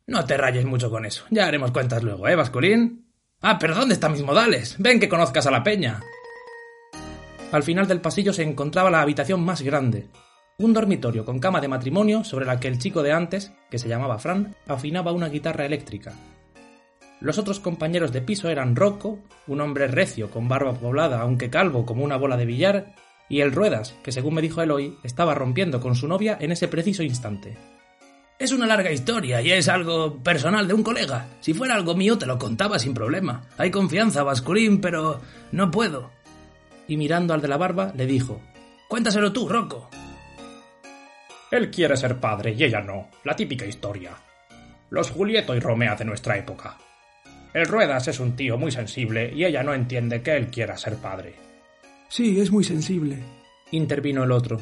No 0.07 0.25
te 0.25 0.39
rayes 0.39 0.65
mucho 0.65 0.89
con 0.91 1.05
eso. 1.05 1.27
Ya 1.29 1.47
haremos 1.47 1.71
cuentas 1.71 2.03
luego, 2.03 2.29
¿eh, 2.29 2.35
Vasculín? 2.35 3.11
Ah, 3.43 3.59
pero 3.59 3.75
¿dónde 3.75 3.93
están 3.93 4.13
mis 4.13 4.23
modales? 4.23 4.77
Ven 4.79 4.99
que 4.99 5.11
conozcas 5.11 5.47
a 5.47 5.51
la 5.51 5.63
peña. 5.63 6.01
Al 7.53 7.63
final 7.63 7.87
del 7.87 8.01
pasillo 8.01 8.33
se 8.33 8.43
encontraba 8.43 8.91
la 8.91 9.03
habitación 9.03 9.45
más 9.45 9.61
grande, 9.61 10.09
un 10.59 10.73
dormitorio 10.73 11.25
con 11.25 11.41
cama 11.41 11.61
de 11.61 11.69
matrimonio 11.69 12.23
sobre 12.23 12.47
la 12.47 12.61
que 12.61 12.69
el 12.69 12.79
chico 12.79 13.03
de 13.03 13.13
antes, 13.13 13.53
que 13.71 13.79
se 13.79 13.89
llamaba 13.89 14.19
Fran, 14.19 14.55
afinaba 14.69 15.13
una 15.13 15.29
guitarra 15.29 15.67
eléctrica. 15.67 16.13
Los 17.21 17.39
otros 17.39 17.59
compañeros 17.59 18.13
de 18.13 18.21
piso 18.21 18.49
eran 18.51 18.77
Rocco, 18.77 19.19
un 19.47 19.61
hombre 19.61 19.89
recio 19.89 20.31
con 20.31 20.49
barba 20.49 20.75
poblada 20.75 21.21
aunque 21.21 21.51
calvo 21.51 21.87
como 21.87 22.05
una 22.05 22.17
bola 22.17 22.37
de 22.37 22.47
billar, 22.47 22.95
y 23.29 23.41
el 23.41 23.53
Ruedas, 23.53 23.97
que 24.03 24.13
según 24.13 24.35
me 24.35 24.43
dijo 24.43 24.63
Eloy, 24.63 24.99
estaba 25.03 25.35
rompiendo 25.35 25.81
con 25.81 25.97
su 25.97 26.07
novia 26.07 26.37
en 26.41 26.53
ese 26.53 26.69
preciso 26.69 27.03
instante. 27.03 27.57
Es 28.39 28.53
una 28.53 28.67
larga 28.67 28.93
historia 28.93 29.41
y 29.41 29.53
es 29.53 29.69
algo 29.69 30.19
personal 30.23 30.69
de 30.69 30.75
un 30.75 30.83
colega. 30.83 31.29
Si 31.41 31.55
fuera 31.55 31.75
algo 31.75 31.95
mío 31.95 32.19
te 32.19 32.27
lo 32.27 32.39
contaba 32.39 32.79
sin 32.79 32.93
problema. 32.93 33.45
Hay 33.57 33.71
confianza, 33.71 34.23
Basculín, 34.23 34.81
pero 34.81 35.21
no 35.53 35.71
puedo. 35.71 36.11
Y 36.87 36.97
mirando 36.97 37.33
al 37.33 37.41
de 37.41 37.49
la 37.49 37.57
barba, 37.57 37.93
le 37.97 38.07
dijo 38.07 38.41
Cuéntaselo 38.89 39.33
tú, 39.33 39.49
Rocco. 39.49 39.89
Él 41.55 41.71
quiere 41.71 41.97
ser 41.97 42.19
padre 42.19 42.53
y 42.53 42.65
ella 42.65 42.81
no. 42.81 43.11
La 43.23 43.37
típica 43.37 43.65
historia. 43.65 44.11
Los 44.91 45.13
Julieto 45.13 45.55
y 45.55 45.61
Romea 45.61 45.95
de 45.95 46.05
nuestra 46.05 46.37
época. 46.37 46.77
El 47.53 47.67
Ruedas 47.67 48.09
es 48.09 48.19
un 48.19 48.35
tío 48.35 48.59
muy 48.59 48.73
sensible 48.73 49.33
y 49.33 49.45
ella 49.45 49.63
no 49.63 49.73
entiende 49.73 50.21
que 50.21 50.37
él 50.37 50.49
quiera 50.49 50.77
ser 50.77 50.97
padre. 50.97 51.37
Sí, 52.09 52.41
es 52.41 52.51
muy 52.51 52.65
sensible, 52.65 53.23
intervino 53.71 54.25
el 54.25 54.33
otro. 54.33 54.61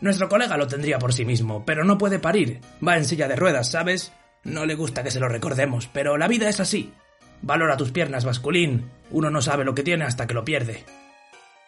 Nuestro 0.00 0.30
colega 0.30 0.56
lo 0.56 0.66
tendría 0.66 0.98
por 0.98 1.12
sí 1.12 1.26
mismo, 1.26 1.62
pero 1.66 1.84
no 1.84 1.98
puede 1.98 2.18
parir. 2.18 2.62
Va 2.86 2.96
en 2.96 3.04
silla 3.04 3.28
de 3.28 3.36
ruedas, 3.36 3.70
¿sabes? 3.70 4.14
No 4.44 4.64
le 4.64 4.74
gusta 4.74 5.02
que 5.02 5.10
se 5.10 5.20
lo 5.20 5.28
recordemos, 5.28 5.90
pero 5.92 6.16
la 6.16 6.26
vida 6.26 6.48
es 6.48 6.58
así. 6.58 6.94
Valora 7.42 7.76
tus 7.76 7.92
piernas, 7.92 8.24
Basculín. 8.24 8.88
Uno 9.10 9.28
no 9.28 9.42
sabe 9.42 9.62
lo 9.62 9.74
que 9.74 9.82
tiene 9.82 10.06
hasta 10.06 10.26
que 10.26 10.32
lo 10.32 10.42
pierde. 10.42 10.84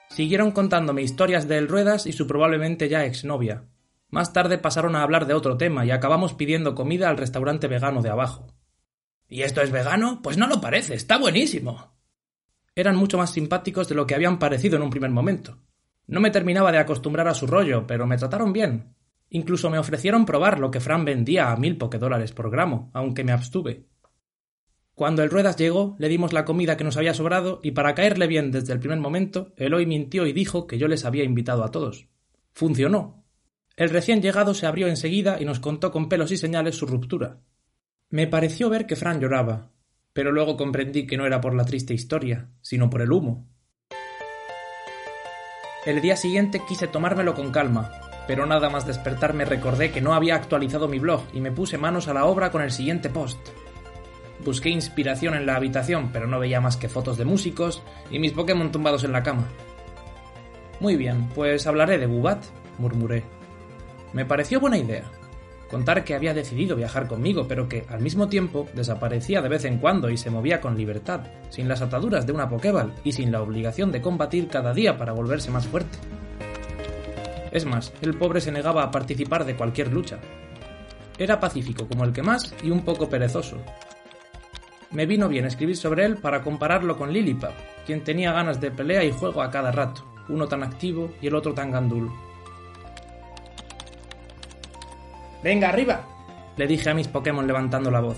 Siguieron 0.09 0.51
contándome 0.53 1.03
historias 1.03 1.47
de 1.47 1.59
El 1.59 1.69
Ruedas 1.69 2.07
y 2.07 2.13
su 2.13 2.27
probablemente 2.27 2.89
ya 2.89 3.05
exnovia, 3.05 3.65
más 4.15 4.33
tarde 4.33 4.59
pasaron 4.59 4.95
a 4.95 5.03
hablar 5.03 5.27
de 5.27 5.35
otro 5.35 5.57
tema 5.57 5.85
y 5.85 5.91
acabamos 5.91 6.35
pidiendo 6.35 6.77
comida 6.77 7.09
al 7.09 7.17
restaurante 7.17 7.67
vegano 7.67 8.01
de 8.01 8.11
abajo. 8.11 8.47
¿Y 9.29 9.43
esto 9.43 9.61
es 9.61 9.73
vegano? 9.73 10.21
Pues 10.23 10.39
no 10.39 10.47
lo 10.47 10.61
parece, 10.61 10.95
está 10.95 11.19
buenísimo. 11.19 11.97
Eran 12.77 12.95
mucho 12.95 13.19
más 13.19 13.33
simpáticos 13.33 13.89
de 13.89 13.97
lo 13.97 14.07
que 14.07 14.15
habían 14.15 14.39
parecido 14.39 14.77
en 14.77 14.83
un 14.83 14.91
primer 14.91 15.11
momento. 15.11 15.59
No 16.07 16.21
me 16.21 16.31
terminaba 16.31 16.71
de 16.71 16.79
acostumbrar 16.79 17.27
a 17.27 17.35
su 17.35 17.49
rollo, 17.49 17.89
pero 17.89 18.07
me 18.07 18.17
trataron 18.17 18.53
bien. 18.53 18.95
Incluso 19.31 19.69
me 19.69 19.79
ofrecieron 19.79 20.27
probar 20.27 20.61
lo 20.61 20.71
que 20.71 20.79
Fran 20.79 21.05
vendía 21.05 21.51
a 21.51 21.57
mil 21.57 21.77
dólares 21.77 22.31
por 22.31 22.53
gramo, 22.53 22.93
aunque 22.95 23.25
me 23.25 23.33
abstuve. 23.33 23.89
Cuando 24.95 25.25
el 25.25 25.31
Ruedas 25.31 25.57
llegó, 25.57 25.97
le 25.99 26.09
dimos 26.09 26.33
la 26.33 26.45
comida 26.45 26.77
que 26.77 26.85
nos 26.85 26.97
había 26.97 27.15
sobrado 27.15 27.59
y 27.65 27.73
para 27.73 27.97
caerle 27.97 28.29
bien 28.29 28.53
desde 28.53 28.73
el 28.73 28.79
primer 28.79 29.01
momento, 29.01 29.53
Eloy 29.57 29.87
mintió 29.87 30.25
y 30.25 30.33
dijo 30.33 30.69
que 30.69 30.79
yo 30.79 30.87
les 30.87 31.05
había 31.05 31.25
invitado 31.25 31.65
a 31.65 31.73
todos. 31.73 32.07
Funcionó, 32.53 33.24
el 33.77 33.91
recién 33.91 34.23
llegado 34.23 34.55
se 34.55 34.67
abrió 34.67 34.87
enseguida 34.87 35.41
y 35.41 35.45
nos 35.45 35.61
contó 35.61 35.91
con 35.91 36.09
pelos 36.09 36.31
y 36.31 36.37
señales 36.37 36.77
su 36.77 36.87
ruptura. 36.87 37.41
Me 38.09 38.27
pareció 38.27 38.71
ver 38.71 38.87
que 38.87 38.97
Fran 38.97 39.21
lloraba, 39.21 39.73
pero 40.13 40.31
luego 40.31 40.57
comprendí 40.57 41.07
que 41.07 41.17
no 41.17 41.27
era 41.27 41.41
por 41.41 41.55
la 41.55 41.65
triste 41.65 41.93
historia, 41.93 42.51
sino 42.61 42.89
por 42.89 43.03
el 43.03 43.11
humo. 43.11 43.49
El 45.85 46.01
día 46.01 46.17
siguiente 46.17 46.63
quise 46.67 46.87
tomármelo 46.87 47.35
con 47.35 47.51
calma, 47.51 47.91
pero 48.27 48.47
nada 48.47 48.71
más 48.71 48.87
despertarme 48.87 49.45
recordé 49.45 49.91
que 49.91 50.01
no 50.01 50.15
había 50.15 50.37
actualizado 50.37 50.89
mi 50.89 50.99
blog 50.99 51.23
y 51.33 51.41
me 51.41 51.51
puse 51.53 51.77
manos 51.77 52.09
a 52.09 52.15
la 52.15 52.25
obra 52.25 52.51
con 52.51 52.63
el 52.63 52.71
siguiente 52.71 53.11
post. 53.11 53.39
Busqué 54.45 54.69
inspiración 54.71 55.35
en 55.35 55.47
la 55.47 55.57
habitación, 55.57 56.11
pero 56.13 56.27
no 56.27 56.39
veía 56.39 56.61
más 56.61 56.77
que 56.77 56.89
fotos 56.89 57.19
de 57.19 57.25
músicos 57.25 57.83
y 58.11 58.19
mis 58.19 58.33
Pokémon 58.33 58.71
tumbados 58.71 59.05
en 59.05 59.13
la 59.13 59.23
cama. 59.23 59.49
Muy 60.81 60.97
bien, 60.97 61.29
pues 61.35 61.67
hablaré 61.67 61.99
de 61.99 62.07
Bubat, 62.07 62.45
murmuré. 62.79 63.34
Me 64.15 64.25
pareció 64.25 64.61
buena 64.61 64.79
idea. 64.79 65.03
Contar 65.69 66.05
que 66.05 66.15
había 66.15 66.33
decidido 66.33 66.77
viajar 66.77 67.09
conmigo, 67.09 67.49
pero 67.49 67.69
que, 67.69 67.85
al 67.89 68.01
mismo 68.01 68.29
tiempo, 68.29 68.69
desaparecía 68.73 69.43
de 69.43 69.49
vez 69.49 69.65
en 69.65 69.79
cuando 69.79 70.09
y 70.09 70.17
se 70.17 70.31
movía 70.31 70.61
con 70.61 70.77
libertad, 70.77 71.23
sin 71.51 71.67
las 71.67 71.83
ataduras 71.83 72.25
de 72.25 72.33
una 72.33 72.49
Pokéball 72.49 72.95
y 73.03 73.11
sin 73.11 73.33
la 73.33 73.43
obligación 73.43 73.91
de 73.91 74.01
combatir 74.01 74.47
cada 74.47 74.73
día 74.73 74.97
para 74.97 75.13
volverse 75.13 75.51
más 75.51 75.67
fuerte. 75.67 75.99
Es 77.51 77.65
más, 77.65 77.93
el 78.03 78.17
pobre 78.17 78.41
se 78.41 78.53
negaba 78.53 78.85
a 78.85 78.91
participar 78.93 79.45
de 79.45 79.57
cualquier 79.57 79.93
lucha. 79.93 80.21
Era 81.19 81.41
pacífico 81.41 81.89
como 81.89 82.05
el 82.05 82.13
que 82.13 82.23
más 82.23 82.55
y 82.63 82.71
un 82.71 82.85
poco 82.85 83.09
perezoso. 83.09 83.59
Me 84.93 85.07
vino 85.07 85.29
bien 85.29 85.45
escribir 85.45 85.77
sobre 85.77 86.05
él 86.05 86.19
para 86.19 86.43
compararlo 86.43 86.97
con 86.97 87.13
Lilipap, 87.13 87.55
quien 87.85 88.05
tenía 88.05 88.33
ganas 88.33 88.61
de 88.61 88.71
pelea 88.71 89.03
y 89.03 89.11
juego 89.11 89.43
a 89.43 89.51
cada 89.51 89.73
rato, 89.73 90.05
uno 90.29 90.47
tan 90.47 90.63
activo 90.63 91.11
y 91.21 91.27
el 91.27 91.35
otro 91.35 91.53
tan 91.53 91.73
gandul. 91.73 92.13
Venga, 95.45 95.69
arriba, 95.69 96.01
le 96.57 96.67
dije 96.67 96.89
a 96.89 96.95
mis 96.95 97.07
Pokémon 97.07 97.47
levantando 97.47 97.91
la 97.91 98.01
voz. 98.01 98.17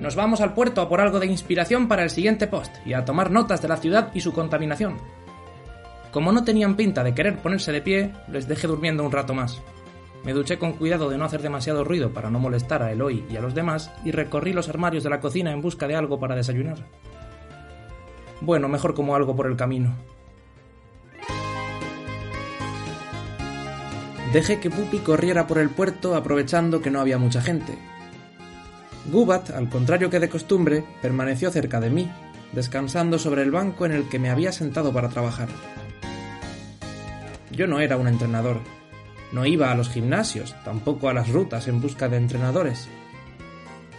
Nos 0.00 0.16
vamos 0.16 0.40
al 0.40 0.52
puerto 0.52 0.80
a 0.80 0.88
por 0.88 1.00
algo 1.00 1.20
de 1.20 1.26
inspiración 1.26 1.86
para 1.86 2.02
el 2.02 2.10
siguiente 2.10 2.48
post 2.48 2.74
y 2.84 2.92
a 2.92 3.04
tomar 3.04 3.30
notas 3.30 3.62
de 3.62 3.68
la 3.68 3.76
ciudad 3.76 4.10
y 4.12 4.20
su 4.20 4.32
contaminación. 4.32 4.96
Como 6.10 6.32
no 6.32 6.42
tenían 6.42 6.74
pinta 6.74 7.04
de 7.04 7.14
querer 7.14 7.38
ponerse 7.38 7.70
de 7.70 7.82
pie, 7.82 8.12
les 8.26 8.48
dejé 8.48 8.66
durmiendo 8.66 9.04
un 9.04 9.12
rato 9.12 9.32
más. 9.32 9.62
Me 10.24 10.32
duché 10.32 10.58
con 10.58 10.72
cuidado 10.72 11.08
de 11.08 11.18
no 11.18 11.24
hacer 11.24 11.40
demasiado 11.40 11.84
ruido 11.84 12.12
para 12.12 12.30
no 12.30 12.40
molestar 12.40 12.82
a 12.82 12.90
Eloy 12.90 13.24
y 13.30 13.36
a 13.36 13.40
los 13.40 13.54
demás 13.54 13.92
y 14.04 14.10
recorrí 14.10 14.52
los 14.52 14.68
armarios 14.68 15.04
de 15.04 15.10
la 15.10 15.20
cocina 15.20 15.52
en 15.52 15.62
busca 15.62 15.86
de 15.86 15.94
algo 15.94 16.18
para 16.18 16.34
desayunar. 16.34 16.78
Bueno, 18.40 18.68
mejor 18.68 18.94
como 18.94 19.14
algo 19.14 19.36
por 19.36 19.46
el 19.46 19.56
camino. 19.56 19.94
Dejé 24.32 24.60
que 24.60 24.70
Pupi 24.70 25.00
corriera 25.00 25.46
por 25.46 25.58
el 25.58 25.68
puerto 25.68 26.16
aprovechando 26.16 26.80
que 26.80 26.90
no 26.90 27.00
había 27.00 27.18
mucha 27.18 27.42
gente. 27.42 27.76
Gubat, 29.10 29.50
al 29.50 29.68
contrario 29.68 30.08
que 30.08 30.20
de 30.20 30.30
costumbre, 30.30 30.84
permaneció 31.02 31.50
cerca 31.50 31.80
de 31.80 31.90
mí, 31.90 32.10
descansando 32.52 33.18
sobre 33.18 33.42
el 33.42 33.50
banco 33.50 33.84
en 33.84 33.92
el 33.92 34.08
que 34.08 34.18
me 34.18 34.30
había 34.30 34.50
sentado 34.50 34.90
para 34.90 35.10
trabajar. 35.10 35.48
Yo 37.50 37.66
no 37.66 37.80
era 37.80 37.98
un 37.98 38.08
entrenador. 38.08 38.60
No 39.32 39.44
iba 39.44 39.70
a 39.70 39.74
los 39.74 39.90
gimnasios, 39.90 40.54
tampoco 40.64 41.10
a 41.10 41.14
las 41.14 41.28
rutas 41.28 41.68
en 41.68 41.82
busca 41.82 42.08
de 42.08 42.16
entrenadores. 42.16 42.88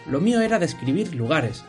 Lo 0.07 0.19
mío 0.19 0.41
era 0.41 0.57
describir 0.57 1.13
lugares, 1.13 1.63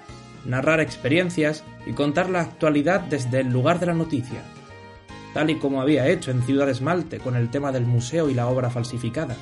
narrar 0.47 0.81
experiencias 0.81 1.65
y 1.85 1.93
contar 1.93 2.31
la 2.31 2.41
actualidad 2.41 3.01
desde 3.01 3.41
el 3.41 3.49
lugar 3.49 3.79
de 3.79 3.87
la 3.87 3.95
noticia, 3.95 4.41
tal 5.35 5.51
y 5.51 5.57
como 5.57 5.83
había 5.83 6.09
hecho 6.09 6.31
en 6.31 6.43
Ciudad 6.43 6.71
Esmalte 6.71 7.19
con 7.19 7.37
el 7.37 7.51
tema 7.51 7.73
del 7.73 7.85
museo 7.85 8.31
y 8.31 8.35
la 8.35 8.47
obra 8.47 8.71
falsificada. 8.71 9.37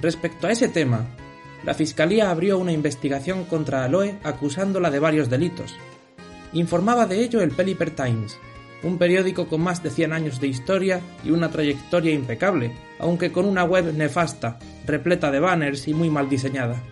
Respecto 0.00 0.48
a 0.48 0.50
ese 0.50 0.68
tema, 0.68 1.06
la 1.64 1.74
Fiscalía 1.74 2.30
abrió 2.30 2.58
una 2.58 2.72
investigación 2.72 3.44
contra 3.44 3.84
Aloe 3.84 4.18
acusándola 4.24 4.90
de 4.90 4.98
varios 4.98 5.30
delitos. 5.30 5.76
Informaba 6.54 7.06
de 7.06 7.22
ello 7.22 7.40
el 7.40 7.52
Pelipper 7.52 7.90
Times, 7.90 8.36
un 8.82 8.98
periódico 8.98 9.46
con 9.46 9.60
más 9.60 9.82
de 9.82 9.90
100 9.90 10.12
años 10.12 10.40
de 10.40 10.48
historia 10.48 11.00
y 11.24 11.30
una 11.30 11.50
trayectoria 11.50 12.12
impecable, 12.12 12.72
aunque 12.98 13.30
con 13.30 13.44
una 13.44 13.64
web 13.64 13.94
nefasta, 13.94 14.58
repleta 14.86 15.30
de 15.30 15.40
banners 15.40 15.86
y 15.86 15.94
muy 15.94 16.10
mal 16.10 16.28
diseñada. 16.28 16.82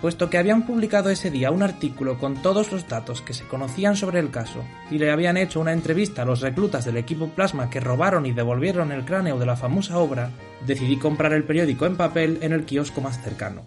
Puesto 0.00 0.28
que 0.28 0.38
habían 0.38 0.66
publicado 0.66 1.10
ese 1.10 1.30
día 1.30 1.50
un 1.50 1.62
artículo 1.62 2.18
con 2.18 2.42
todos 2.42 2.72
los 2.72 2.88
datos 2.88 3.22
que 3.22 3.32
se 3.32 3.46
conocían 3.46 3.96
sobre 3.96 4.20
el 4.20 4.30
caso 4.30 4.62
y 4.90 4.98
le 4.98 5.10
habían 5.10 5.36
hecho 5.36 5.60
una 5.60 5.72
entrevista 5.72 6.22
a 6.22 6.24
los 6.26 6.40
reclutas 6.40 6.84
del 6.84 6.98
equipo 6.98 7.28
Plasma 7.28 7.70
que 7.70 7.80
robaron 7.80 8.26
y 8.26 8.32
devolvieron 8.32 8.92
el 8.92 9.04
cráneo 9.04 9.38
de 9.38 9.46
la 9.46 9.56
famosa 9.56 9.98
obra, 9.98 10.30
decidí 10.66 10.98
comprar 10.98 11.32
el 11.32 11.44
periódico 11.44 11.86
en 11.86 11.96
papel 11.96 12.38
en 12.42 12.52
el 12.52 12.64
kiosco 12.64 13.00
más 13.00 13.22
cercano. 13.22 13.62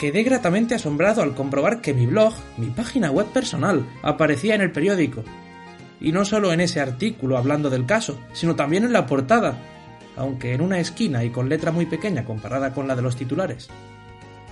Quedé 0.00 0.22
gratamente 0.22 0.74
asombrado 0.74 1.20
al 1.20 1.34
comprobar 1.34 1.82
que 1.82 1.92
mi 1.92 2.06
blog, 2.06 2.32
mi 2.56 2.68
página 2.68 3.10
web 3.10 3.26
personal, 3.26 3.84
aparecía 4.02 4.54
en 4.54 4.62
el 4.62 4.72
periódico. 4.72 5.22
Y 6.00 6.12
no 6.12 6.24
solo 6.24 6.54
en 6.54 6.62
ese 6.62 6.80
artículo 6.80 7.36
hablando 7.36 7.68
del 7.68 7.84
caso, 7.84 8.18
sino 8.32 8.56
también 8.56 8.84
en 8.84 8.94
la 8.94 9.04
portada, 9.04 9.58
aunque 10.20 10.52
en 10.52 10.60
una 10.60 10.78
esquina 10.78 11.24
y 11.24 11.30
con 11.30 11.48
letra 11.48 11.72
muy 11.72 11.86
pequeña 11.86 12.24
comparada 12.24 12.72
con 12.74 12.86
la 12.86 12.94
de 12.94 13.02
los 13.02 13.16
titulares. 13.16 13.68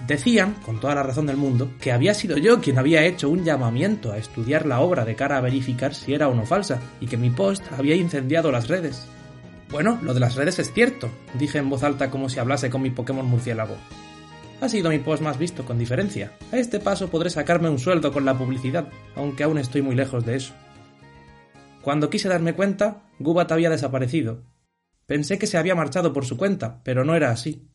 Decían, 0.07 0.55
con 0.65 0.81
toda 0.81 0.95
la 0.95 1.03
razón 1.03 1.27
del 1.27 1.37
mundo, 1.37 1.73
que 1.81 1.93
había 1.93 2.15
sido 2.15 2.39
yo 2.39 2.61
quien 2.61 2.79
había 2.79 3.05
hecho 3.05 3.29
un 3.29 3.45
llamamiento 3.45 4.11
a 4.11 4.17
estudiar 4.17 4.65
la 4.65 4.81
obra 4.81 5.05
de 5.05 5.15
cara 5.15 5.37
a 5.37 5.43
verificar 5.43 5.95
si 5.95 6.15
era 6.15 6.29
o 6.29 6.35
no 6.35 6.47
falsa, 6.47 6.81
y 7.01 7.07
que 7.07 7.19
mi 7.19 7.29
post 7.29 7.63
había 7.77 7.97
incendiado 7.97 8.51
las 8.51 8.69
redes. 8.69 9.07
Bueno, 9.71 9.99
lo 10.03 10.15
de 10.15 10.21
las 10.21 10.37
redes 10.37 10.59
es 10.59 10.73
cierto, 10.73 11.11
dije 11.35 11.59
en 11.59 11.69
voz 11.69 11.83
alta 11.83 12.11
como 12.11 12.31
si 12.31 12.39
hablase 12.39 12.71
con 12.71 12.81
mi 12.81 12.91
Pokémon 12.91 13.27
murciélago. 13.27 13.77
Ha 14.63 14.69
sido 14.71 14.89
mi 14.89 14.99
post 14.99 15.23
más 15.23 15.39
visto 15.39 15.67
con 15.67 15.79
diferencia. 15.79 16.33
A 16.51 16.57
este 16.57 16.81
paso 16.81 17.11
podré 17.11 17.29
sacarme 17.29 17.69
un 17.69 17.79
sueldo 17.79 18.11
con 18.11 18.25
la 18.25 18.39
publicidad, 18.39 18.89
aunque 19.15 19.45
aún 19.45 19.59
estoy 19.59 19.83
muy 19.83 19.95
lejos 19.95 20.25
de 20.25 20.37
eso. 20.37 20.55
Cuando 21.83 22.09
quise 22.09 22.29
darme 22.29 22.55
cuenta, 22.55 23.03
Gubat 23.19 23.53
había 23.53 23.69
desaparecido. 23.69 24.43
Pensé 25.09 25.39
que 25.39 25.47
se 25.47 25.57
había 25.57 25.75
marchado 25.75 26.13
por 26.13 26.27
su 26.27 26.37
cuenta, 26.37 26.83
pero 26.85 27.03
no 27.03 27.15
era 27.15 27.31
así. 27.31 27.67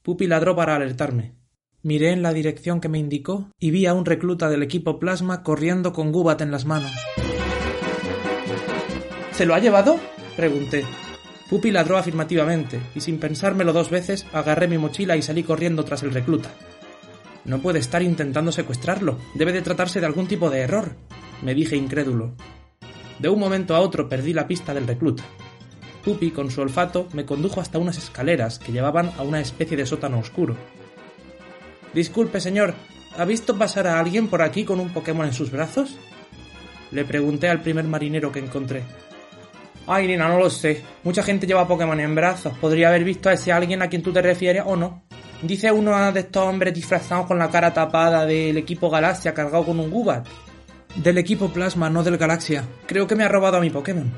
Pupi 0.00 0.26
ladró 0.26 0.56
para 0.56 0.74
alertarme. 0.74 1.34
Miré 1.82 2.12
en 2.12 2.22
la 2.22 2.32
dirección 2.32 2.80
que 2.80 2.88
me 2.88 2.98
indicó 2.98 3.50
y 3.60 3.70
vi 3.72 3.84
a 3.84 3.92
un 3.92 4.06
recluta 4.06 4.48
del 4.48 4.62
equipo 4.62 4.98
Plasma 4.98 5.42
corriendo 5.42 5.92
con 5.92 6.12
Gubat 6.12 6.40
en 6.40 6.50
las 6.50 6.64
manos. 6.64 6.90
¿Se 9.32 9.44
lo 9.44 9.54
ha 9.54 9.58
llevado? 9.58 10.00
pregunté. 10.34 10.86
Pupi 11.50 11.70
ladró 11.72 11.98
afirmativamente, 11.98 12.80
y 12.94 13.02
sin 13.02 13.20
pensármelo 13.20 13.74
dos 13.74 13.90
veces, 13.90 14.24
agarré 14.32 14.66
mi 14.66 14.78
mochila 14.78 15.14
y 15.14 15.20
salí 15.20 15.42
corriendo 15.42 15.84
tras 15.84 16.02
el 16.04 16.14
recluta. 16.14 16.48
No 17.44 17.60
puede 17.60 17.80
estar 17.80 18.02
intentando 18.02 18.50
secuestrarlo, 18.50 19.18
debe 19.34 19.52
de 19.52 19.60
tratarse 19.60 20.00
de 20.00 20.06
algún 20.06 20.26
tipo 20.26 20.48
de 20.48 20.60
error, 20.60 20.96
me 21.42 21.54
dije 21.54 21.76
incrédulo. 21.76 22.34
De 23.18 23.28
un 23.28 23.38
momento 23.38 23.76
a 23.76 23.80
otro 23.80 24.08
perdí 24.08 24.32
la 24.32 24.48
pista 24.48 24.72
del 24.72 24.86
recluta. 24.86 25.24
Pupi, 26.04 26.30
con 26.30 26.50
su 26.50 26.60
olfato, 26.60 27.08
me 27.12 27.24
condujo 27.24 27.60
hasta 27.60 27.78
unas 27.78 27.98
escaleras 27.98 28.58
que 28.58 28.72
llevaban 28.72 29.12
a 29.18 29.22
una 29.22 29.40
especie 29.40 29.76
de 29.76 29.86
sótano 29.86 30.18
oscuro. 30.18 30.56
Disculpe, 31.92 32.40
señor, 32.40 32.74
¿ha 33.16 33.24
visto 33.24 33.56
pasar 33.56 33.86
a 33.86 33.98
alguien 33.98 34.28
por 34.28 34.42
aquí 34.42 34.64
con 34.64 34.80
un 34.80 34.90
Pokémon 34.90 35.26
en 35.26 35.32
sus 35.32 35.50
brazos? 35.50 35.96
Le 36.90 37.04
pregunté 37.04 37.48
al 37.48 37.60
primer 37.60 37.84
marinero 37.84 38.32
que 38.32 38.38
encontré. 38.38 38.82
Ay, 39.86 40.06
Nina, 40.06 40.28
no 40.28 40.38
lo 40.38 40.50
sé. 40.50 40.82
Mucha 41.02 41.22
gente 41.22 41.46
lleva 41.46 41.66
Pokémon 41.66 41.98
en 41.98 42.14
brazos. 42.14 42.56
Podría 42.58 42.88
haber 42.88 43.04
visto 43.04 43.28
a 43.28 43.32
ese 43.32 43.52
alguien 43.52 43.80
a 43.80 43.88
quien 43.88 44.02
tú 44.02 44.12
te 44.12 44.20
refieres 44.20 44.62
o 44.66 44.76
no. 44.76 45.02
Dice 45.42 45.72
uno 45.72 46.12
de 46.12 46.20
estos 46.20 46.44
hombres 46.44 46.74
disfrazados 46.74 47.26
con 47.26 47.38
la 47.38 47.48
cara 47.48 47.72
tapada 47.72 48.26
del 48.26 48.56
equipo 48.58 48.90
Galaxia 48.90 49.32
cargado 49.32 49.64
con 49.64 49.80
un 49.80 49.90
Gubat. 49.90 50.26
Del 50.96 51.16
equipo 51.18 51.48
Plasma, 51.48 51.88
no 51.88 52.02
del 52.02 52.18
Galaxia. 52.18 52.64
Creo 52.86 53.06
que 53.06 53.14
me 53.14 53.24
ha 53.24 53.28
robado 53.28 53.56
a 53.56 53.60
mi 53.60 53.70
Pokémon. 53.70 54.12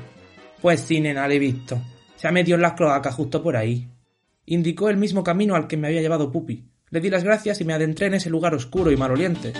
Pues 0.61 0.81
sí, 0.81 0.99
nena, 0.99 1.27
le 1.27 1.35
he 1.35 1.39
visto. 1.39 1.81
Se 2.15 2.27
ha 2.27 2.31
metido 2.31 2.55
en 2.55 2.61
las 2.61 2.73
cloacas 2.73 3.15
justo 3.15 3.41
por 3.41 3.57
ahí. 3.57 3.89
Indicó 4.45 4.89
el 4.89 4.97
mismo 4.97 5.23
camino 5.23 5.55
al 5.55 5.67
que 5.67 5.75
me 5.75 5.87
había 5.87 6.01
llevado 6.01 6.31
Pupi. 6.31 6.69
Le 6.91 6.99
di 6.99 7.09
las 7.09 7.23
gracias 7.23 7.61
y 7.61 7.65
me 7.65 7.73
adentré 7.73 8.07
en 8.07 8.13
ese 8.13 8.29
lugar 8.29 8.53
oscuro 8.53 8.91
y 8.91 8.97
maloliente. 8.97 9.53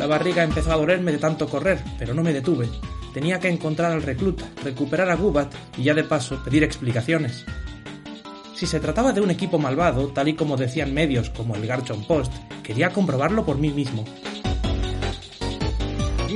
La 0.00 0.06
barriga 0.06 0.42
empezó 0.42 0.72
a 0.72 0.76
dolerme 0.76 1.12
de 1.12 1.18
tanto 1.18 1.46
correr, 1.48 1.78
pero 1.98 2.14
no 2.14 2.22
me 2.22 2.32
detuve. 2.32 2.68
Tenía 3.12 3.38
que 3.38 3.48
encontrar 3.48 3.92
al 3.92 4.02
recluta, 4.02 4.48
recuperar 4.64 5.10
a 5.10 5.16
Gubat 5.16 5.54
y 5.76 5.84
ya 5.84 5.94
de 5.94 6.04
paso 6.04 6.42
pedir 6.42 6.64
explicaciones. 6.64 7.44
Si 8.54 8.66
se 8.66 8.80
trataba 8.80 9.12
de 9.12 9.20
un 9.20 9.30
equipo 9.30 9.58
malvado, 9.58 10.08
tal 10.08 10.28
y 10.28 10.34
como 10.34 10.56
decían 10.56 10.92
medios 10.92 11.30
como 11.30 11.54
el 11.54 11.66
Garchon 11.66 12.04
Post, 12.06 12.32
quería 12.62 12.90
comprobarlo 12.90 13.44
por 13.44 13.58
mí 13.58 13.70
mismo. 13.70 14.04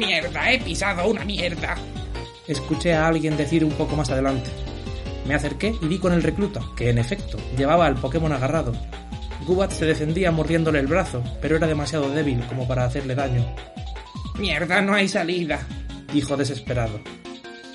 ¡Mierda! 0.07 0.53
¡He 0.53 0.61
pisado 0.61 1.09
una 1.09 1.25
mierda! 1.25 1.77
Escuché 2.47 2.93
a 2.95 3.07
alguien 3.07 3.37
decir 3.37 3.65
un 3.65 3.73
poco 3.73 3.97
más 3.97 4.11
adelante. 4.11 4.51
Me 5.27 5.35
acerqué 5.35 5.75
y 5.81 5.87
vi 5.87 5.99
con 5.99 6.13
el 6.13 6.23
recluta, 6.23 6.61
que 6.77 6.91
en 6.91 6.99
efecto 6.99 7.39
llevaba 7.57 7.87
al 7.87 7.95
Pokémon 7.95 8.33
agarrado, 8.33 8.73
Gubat 9.47 9.73
se 9.73 9.85
defendía 9.85 10.31
mordiéndole 10.31 10.79
el 10.79 10.87
brazo, 10.87 11.23
pero 11.43 11.57
era 11.57 11.67
demasiado 11.67 12.11
débil 12.11 12.41
como 12.47 12.67
para 12.67 12.85
hacerle 12.85 13.15
daño. 13.15 13.45
Mierda, 14.39 14.81
no 14.81 14.95
hay 14.95 15.07
salida, 15.07 15.61
dijo 16.13 16.37
desesperado. 16.37 17.01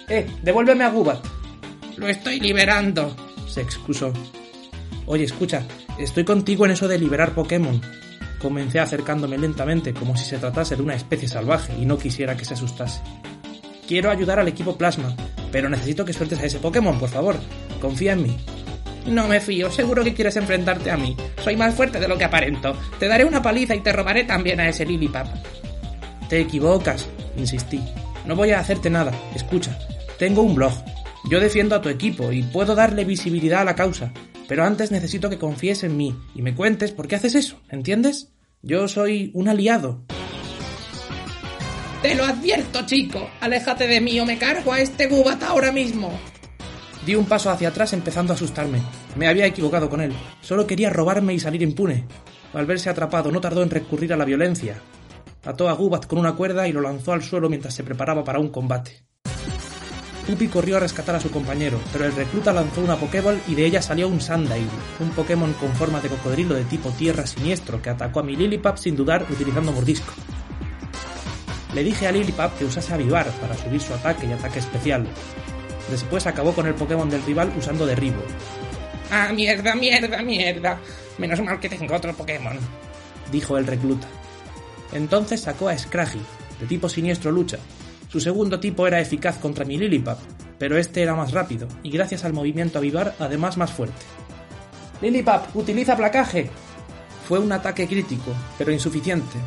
Eh, 0.08 0.26
devuélveme 0.42 0.84
a 0.84 0.90
Gubat. 0.90 1.24
Lo 1.98 2.08
estoy 2.08 2.40
liberando, 2.40 3.16
se 3.48 3.62
excusó. 3.62 4.12
Oye, 5.06 5.26
escucha, 5.26 5.64
estoy 6.00 6.24
contigo 6.24 6.66
en 6.66 6.72
eso 6.72 6.88
de 6.88 6.98
liberar 6.98 7.34
Pokémon. 7.34 7.80
Comencé 8.40 8.80
acercándome 8.80 9.38
lentamente 9.38 9.94
como 9.94 10.16
si 10.16 10.26
se 10.26 10.38
tratase 10.38 10.76
de 10.76 10.82
una 10.82 10.96
especie 10.96 11.28
salvaje 11.28 11.74
y 11.80 11.86
no 11.86 11.98
quisiera 11.98 12.38
que 12.38 12.46
se 12.46 12.54
asustase. 12.54 13.02
Quiero 13.88 14.10
ayudar 14.10 14.40
al 14.40 14.48
equipo 14.48 14.78
Plasma, 14.78 15.16
pero 15.52 15.70
necesito 15.70 16.06
que 16.06 16.14
sueltes 16.14 16.40
a 16.40 16.46
ese 16.46 16.60
Pokémon, 16.60 16.98
por 17.00 17.10
favor. 17.10 17.36
Confía 17.82 18.14
en 18.14 18.24
mí. 18.24 18.38
No 19.08 19.28
me 19.28 19.40
fío, 19.40 19.72
seguro 19.72 20.04
que 20.04 20.14
quieres 20.14 20.36
enfrentarte 20.36 20.92
a 20.92 20.98
mí. 20.98 21.18
Soy 21.44 21.56
más 21.56 21.74
fuerte 21.74 22.00
de 22.00 22.08
lo 22.08 22.18
que 22.18 22.26
aparento. 22.26 22.76
Te 23.00 23.08
daré 23.08 23.26
una 23.26 23.42
paliza 23.42 23.76
y 23.76 23.80
te 23.82 23.92
robaré 23.92 24.24
también 24.24 24.60
a 24.60 24.70
ese 24.70 24.86
Lilipap. 24.86 25.28
Te 26.30 26.40
equivocas, 26.40 27.08
insistí. 27.36 27.82
No 28.26 28.36
voy 28.36 28.52
a 28.52 28.60
hacerte 28.60 28.90
nada. 28.90 29.12
Escucha, 29.34 29.78
tengo 30.20 30.44
un 30.44 30.56
blog. 30.56 30.74
Yo 31.30 31.40
defiendo 31.40 31.76
a 31.76 31.82
tu 31.82 31.90
equipo 31.90 32.32
y 32.32 32.44
puedo 32.44 32.76
darle 32.76 33.04
visibilidad 33.04 33.62
a 33.62 33.66
la 33.66 33.76
causa. 33.76 34.12
Pero 34.50 34.66
antes 34.66 34.90
necesito 34.90 35.30
que 35.30 35.38
confíes 35.38 35.84
en 35.84 35.96
mí 35.96 36.20
y 36.34 36.42
me 36.42 36.56
cuentes 36.56 36.92
por 36.92 37.08
qué 37.08 37.16
haces 37.16 37.36
eso, 37.36 37.62
¿entiendes? 37.70 38.34
Yo 38.64 38.88
soy 38.88 39.30
un 39.36 39.48
aliado. 39.48 40.04
Te 42.02 42.16
lo 42.16 42.26
advierto, 42.26 42.84
chico. 42.88 43.30
Aléjate 43.42 43.88
de 43.88 44.02
mí 44.02 44.20
o 44.20 44.26
me 44.26 44.40
cargo 44.40 44.74
a 44.74 44.82
este 44.82 45.06
Gubat 45.06 45.44
ahora 45.44 45.72
mismo. 45.72 46.12
Di 47.06 47.14
un 47.14 47.26
paso 47.26 47.52
hacia 47.52 47.68
atrás 47.68 47.94
empezando 47.94 48.34
a 48.34 48.36
asustarme. 48.36 48.82
Me 49.16 49.28
había 49.28 49.46
equivocado 49.46 49.88
con 49.88 50.02
él. 50.02 50.14
Solo 50.42 50.66
quería 50.66 50.90
robarme 50.90 51.36
y 51.36 51.40
salir 51.40 51.62
impune. 51.62 52.06
Al 52.54 52.66
verse 52.66 52.90
atrapado 52.90 53.32
no 53.32 53.42
tardó 53.42 53.62
en 53.62 53.70
recurrir 53.70 54.14
a 54.14 54.18
la 54.18 54.26
violencia. 54.26 54.82
Ató 55.46 55.70
a 55.70 55.74
Gubat 55.74 56.08
con 56.08 56.18
una 56.18 56.34
cuerda 56.34 56.68
y 56.68 56.74
lo 56.74 56.82
lanzó 56.82 57.14
al 57.14 57.22
suelo 57.22 57.50
mientras 57.50 57.76
se 57.76 57.84
preparaba 57.84 58.24
para 58.24 58.40
un 58.40 58.50
combate. 58.50 59.06
Pupi 60.30 60.48
corrió 60.48 60.78
a 60.78 60.80
rescatar 60.80 61.16
a 61.16 61.20
su 61.20 61.32
compañero, 61.32 61.80
pero 61.92 62.06
el 62.06 62.16
recluta 62.16 62.54
lanzó 62.54 62.82
una 62.82 62.98
Pokéball 62.98 63.42
y 63.48 63.56
de 63.56 63.66
ella 63.66 63.82
salió 63.82 64.08
un 64.08 64.22
Sandile, 64.22 64.70
un 65.00 65.10
Pokémon 65.10 65.52
con 65.54 65.74
forma 65.74 66.02
de 66.02 66.10
cocodrilo 66.10 66.54
de 66.54 66.66
tipo 66.66 66.92
tierra 66.92 67.26
siniestro 67.26 67.82
que 67.82 67.90
atacó 67.90 68.20
a 68.20 68.24
mi 68.24 68.36
Lilipap 68.36 68.78
sin 68.78 68.96
dudar 68.96 69.26
utilizando 69.28 69.72
mordisco. 69.72 70.14
Le 71.74 71.84
dije 71.84 72.08
a 72.08 72.12
Lilipap 72.12 72.56
que 72.60 72.66
usase 72.66 72.94
Avivar 72.94 73.26
para 73.42 73.58
subir 73.58 73.82
su 73.82 73.92
ataque 73.92 74.28
y 74.28 74.32
ataque 74.32 74.60
especial, 74.60 75.08
Después 75.90 76.28
acabó 76.28 76.54
con 76.54 76.68
el 76.68 76.76
Pokémon 76.76 77.10
del 77.10 77.24
rival 77.24 77.52
usando 77.58 77.88
Derribo. 77.88 78.22
¡Ah, 79.10 79.32
mierda, 79.34 79.74
mierda, 79.74 80.22
mierda! 80.22 80.80
Menos 81.18 81.42
mal 81.42 81.60
que 81.60 81.70
tengo 81.70 81.96
otro 81.96 82.14
Pokémon. 82.14 82.60
Dijo 83.32 83.58
el 83.58 83.66
recluta. 83.66 84.08
Entonces 84.92 85.42
sacó 85.42 85.70
a 85.70 85.76
Scraggy, 85.76 86.22
de 86.60 86.68
tipo 86.68 86.88
siniestro 86.88 87.32
lucha. 87.32 87.58
Su 88.10 88.20
segundo 88.20 88.60
tipo 88.60 88.88
era 88.88 89.00
eficaz 89.00 89.38
contra 89.38 89.66
mi 89.66 89.78
Lilipap, 89.78 90.18
pero 90.58 90.78
este 90.78 91.04
era 91.04 91.14
más 91.14 91.32
rápido 91.32 91.68
y 91.84 91.92
gracias 91.92 92.26
al 92.26 92.34
movimiento 92.34 92.80
avivar 92.80 93.16
además 93.20 93.56
más 93.56 93.72
fuerte. 93.72 94.04
Lilipap, 95.00 95.56
utiliza 95.56 95.96
placaje. 95.96 96.50
Fue 97.28 97.38
un 97.38 97.52
ataque 97.52 97.88
crítico, 97.88 98.34
pero 98.58 98.72
insuficiente. 98.72 99.38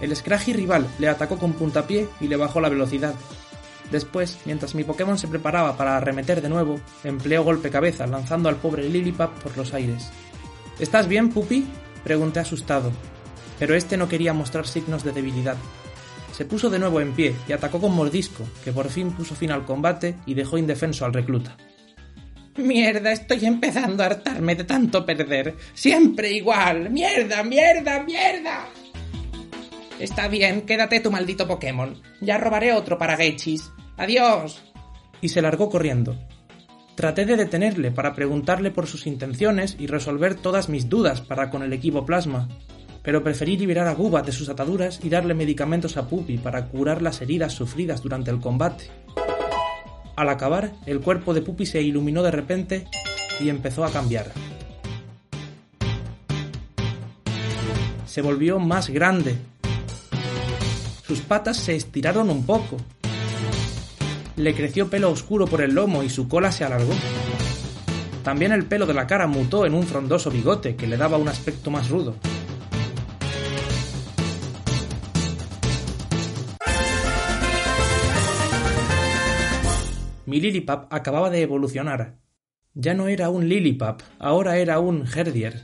El 0.00 0.14
Scraggy 0.16 0.52
rival 0.52 0.88
le 0.98 1.08
atacó 1.08 1.38
con 1.38 1.52
puntapié 1.52 2.08
y 2.20 2.26
le 2.26 2.36
bajó 2.36 2.60
la 2.60 2.68
velocidad. 2.68 3.14
Después, 3.92 4.38
mientras 4.46 4.74
mi 4.74 4.82
Pokémon 4.82 5.16
se 5.16 5.28
preparaba 5.28 5.76
para 5.76 5.96
arremeter 5.96 6.42
de 6.42 6.48
nuevo, 6.48 6.80
empleó 7.04 7.44
golpe 7.44 7.70
cabeza, 7.70 8.08
lanzando 8.08 8.48
al 8.48 8.56
pobre 8.56 8.88
Lilipap 8.88 9.30
por 9.38 9.56
los 9.56 9.74
aires. 9.74 10.10
¿Estás 10.80 11.06
bien, 11.06 11.28
Pupi? 11.28 11.66
pregunté 12.02 12.40
asustado, 12.40 12.90
pero 13.60 13.76
este 13.76 13.96
no 13.96 14.08
quería 14.08 14.32
mostrar 14.32 14.66
signos 14.66 15.04
de 15.04 15.12
debilidad. 15.12 15.56
Se 16.32 16.44
puso 16.44 16.70
de 16.70 16.78
nuevo 16.78 17.00
en 17.00 17.12
pie 17.12 17.34
y 17.46 17.52
atacó 17.52 17.80
con 17.80 17.94
mordisco, 17.94 18.44
que 18.64 18.72
por 18.72 18.88
fin 18.88 19.12
puso 19.12 19.34
fin 19.34 19.52
al 19.52 19.64
combate 19.64 20.16
y 20.26 20.34
dejó 20.34 20.58
indefenso 20.58 21.04
al 21.04 21.12
recluta. 21.12 21.56
Mierda, 22.56 23.12
estoy 23.12 23.46
empezando 23.46 24.02
a 24.02 24.06
hartarme 24.06 24.54
de 24.54 24.64
tanto 24.64 25.06
perder. 25.06 25.56
Siempre 25.72 26.32
igual. 26.32 26.90
Mierda, 26.90 27.42
mierda, 27.42 28.02
mierda. 28.02 28.68
Está 29.98 30.28
bien, 30.28 30.62
quédate 30.62 31.00
tu 31.00 31.10
maldito 31.10 31.46
Pokémon. 31.46 32.02
Ya 32.20 32.36
robaré 32.36 32.72
otro 32.72 32.98
para 32.98 33.16
Gechis. 33.16 33.70
Adiós. 33.96 34.62
Y 35.20 35.28
se 35.28 35.40
largó 35.40 35.70
corriendo. 35.70 36.18
Traté 36.94 37.24
de 37.24 37.36
detenerle 37.36 37.90
para 37.90 38.14
preguntarle 38.14 38.70
por 38.70 38.86
sus 38.86 39.06
intenciones 39.06 39.76
y 39.78 39.86
resolver 39.86 40.34
todas 40.34 40.68
mis 40.68 40.88
dudas 40.90 41.22
para 41.22 41.48
con 41.48 41.62
el 41.62 41.72
equipo 41.72 42.04
plasma, 42.04 42.48
pero 43.02 43.22
preferí 43.22 43.56
liberar 43.56 43.88
a 43.88 43.94
Gubat 43.94 44.26
de 44.26 44.32
sus 44.32 44.48
ataduras 44.48 45.00
y 45.02 45.08
darle 45.08 45.34
medicamentos 45.34 45.96
a 45.96 46.08
Puppy 46.08 46.38
para 46.38 46.66
curar 46.66 47.02
las 47.02 47.20
heridas 47.20 47.52
sufridas 47.52 48.02
durante 48.02 48.30
el 48.30 48.40
combate. 48.40 48.90
Al 50.16 50.28
acabar, 50.28 50.72
el 50.86 51.00
cuerpo 51.00 51.34
de 51.34 51.42
Puppy 51.42 51.66
se 51.66 51.82
iluminó 51.82 52.22
de 52.22 52.30
repente 52.30 52.86
y 53.40 53.48
empezó 53.48 53.84
a 53.84 53.90
cambiar. 53.90 54.30
Se 58.06 58.20
volvió 58.20 58.58
más 58.58 58.90
grande. 58.90 59.36
Sus 61.06 61.20
patas 61.20 61.56
se 61.56 61.74
estiraron 61.74 62.30
un 62.30 62.44
poco. 62.44 62.76
Le 64.36 64.54
creció 64.54 64.88
pelo 64.88 65.10
oscuro 65.10 65.46
por 65.46 65.62
el 65.62 65.74
lomo 65.74 66.02
y 66.02 66.10
su 66.10 66.28
cola 66.28 66.52
se 66.52 66.64
alargó. 66.64 66.92
También 68.22 68.52
el 68.52 68.66
pelo 68.66 68.86
de 68.86 68.94
la 68.94 69.06
cara 69.06 69.26
mutó 69.26 69.66
en 69.66 69.74
un 69.74 69.84
frondoso 69.84 70.30
bigote 70.30 70.76
que 70.76 70.86
le 70.86 70.96
daba 70.96 71.16
un 71.16 71.28
aspecto 71.28 71.70
más 71.70 71.88
rudo. 71.88 72.14
Mi 80.24 80.40
Lilipap 80.40 80.92
acababa 80.92 81.30
de 81.30 81.42
evolucionar. 81.42 82.18
Ya 82.74 82.94
no 82.94 83.08
era 83.08 83.28
un 83.28 83.48
Lilipap, 83.48 84.02
ahora 84.18 84.56
era 84.56 84.78
un 84.78 85.04
Herdier. 85.04 85.60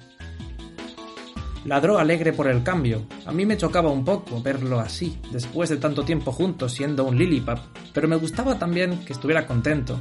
Ladró 1.64 1.98
alegre 1.98 2.32
por 2.32 2.48
el 2.48 2.62
cambio. 2.62 3.06
A 3.24 3.32
mí 3.32 3.46
me 3.46 3.56
chocaba 3.56 3.90
un 3.90 4.04
poco 4.04 4.42
verlo 4.42 4.80
así, 4.80 5.20
después 5.30 5.70
de 5.70 5.76
tanto 5.76 6.04
tiempo 6.04 6.32
juntos 6.32 6.72
siendo 6.72 7.04
un 7.04 7.16
Lilipap, 7.16 7.60
pero 7.94 8.08
me 8.08 8.16
gustaba 8.16 8.58
también 8.58 9.04
que 9.04 9.12
estuviera 9.12 9.46
contento. 9.46 10.00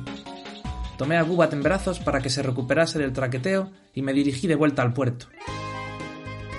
Tomé 0.98 1.18
a 1.18 1.22
Gubat 1.22 1.54
en 1.54 1.62
brazos 1.62 2.00
para 2.00 2.20
que 2.22 2.32
se 2.32 2.42
recuperase 2.42 2.98
del 2.98 3.14
traqueteo 3.14 3.72
y 3.94 4.02
me 4.02 4.14
dirigí 4.14 4.48
de 4.48 4.56
vuelta 4.56 4.82
al 4.82 4.94
puerto. 4.94 5.28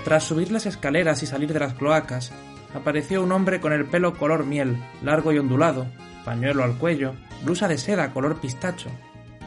Tras 0.05 0.23
subir 0.23 0.53
las 0.53 0.67
escaleras 0.67 1.23
y 1.25 1.27
salir 1.27 1.53
de 1.53 1.59
las 1.59 1.75
cloacas, 1.75 2.33
apareció 2.75 3.23
un 3.23 3.33
hombre 3.33 3.61
con 3.61 3.73
el 3.73 3.87
pelo 3.87 4.15
color 4.15 4.47
miel, 4.47 4.77
largo 5.03 5.33
y 5.33 5.39
ondulado, 5.39 5.87
pañuelo 6.29 6.63
al 6.63 6.77
cuello, 6.77 7.15
blusa 7.43 7.69
de 7.69 7.79
seda 7.79 8.13
color 8.13 8.39
pistacho, 8.39 8.91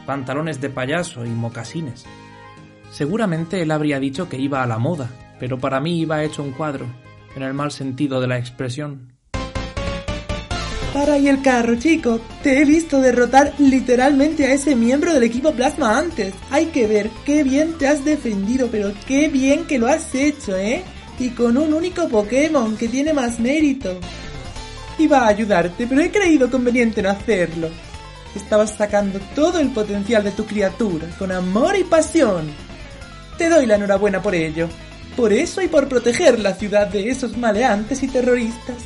pantalones 0.08 0.60
de 0.62 0.72
payaso 0.72 1.24
y 1.24 1.30
mocasines. 1.30 2.06
Seguramente 2.90 3.62
él 3.62 3.70
habría 3.70 4.00
dicho 4.00 4.28
que 4.28 4.40
iba 4.40 4.64
a 4.64 4.66
la 4.66 4.80
moda, 4.80 5.08
pero 5.40 5.60
para 5.60 5.80
mí 5.80 6.00
iba 6.00 6.24
hecho 6.24 6.42
un 6.42 6.54
cuadro, 6.54 6.88
en 7.36 7.44
el 7.44 7.54
mal 7.54 7.70
sentido 7.72 8.20
de 8.20 8.28
la 8.28 8.40
expresión. 8.40 9.14
Para 10.92 11.14
ahí 11.14 11.28
el 11.28 11.44
carro, 11.44 11.76
chico. 11.76 12.20
Te 12.42 12.60
he 12.60 12.66
visto 12.66 13.00
derrotar 13.00 13.54
literalmente 13.60 14.48
a 14.48 14.54
ese 14.54 14.76
miembro 14.76 15.14
del 15.14 15.22
equipo 15.22 15.52
Plasma 15.52 16.00
antes. 16.00 16.34
Hay 16.50 16.66
que 16.68 16.88
ver 16.88 17.12
qué 17.28 17.44
bien 17.44 17.78
te 17.78 17.88
has 17.88 18.04
defendido, 18.04 18.70
pero 18.72 18.92
qué 19.06 19.28
bien 19.28 19.66
que 19.68 19.78
lo 19.78 19.86
has 19.86 20.16
hecho, 20.16 20.58
¿eh? 20.58 20.82
Y 21.20 21.30
con 21.30 21.58
un 21.58 21.76
único 21.76 22.10
Pokémon 22.10 22.76
que 22.76 22.88
tiene 22.88 23.14
más 23.14 23.40
mérito. 23.40 24.00
Iba 24.98 25.20
a 25.20 25.28
ayudarte, 25.28 25.88
pero 25.88 26.02
he 26.02 26.12
creído 26.12 26.50
conveniente 26.50 27.02
no 27.02 27.10
hacerlo. 27.10 27.70
Estabas 28.36 28.76
sacando 28.76 29.20
todo 29.36 29.60
el 29.60 29.72
potencial 29.72 30.24
de 30.24 30.32
tu 30.32 30.46
criatura, 30.46 31.08
con 31.18 31.32
amor 31.32 31.76
y 31.78 31.84
pasión. 31.84 32.50
Te 33.38 33.50
doy 33.50 33.66
la 33.66 33.76
enhorabuena 33.76 34.22
por 34.22 34.36
ello. 34.36 34.70
Por 35.16 35.34
eso 35.34 35.62
y 35.62 35.68
por 35.68 35.90
proteger 35.90 36.40
la 36.40 36.54
ciudad 36.54 36.88
de 36.88 37.10
esos 37.10 37.38
maleantes 37.38 38.02
y 38.04 38.08
terroristas. 38.08 38.78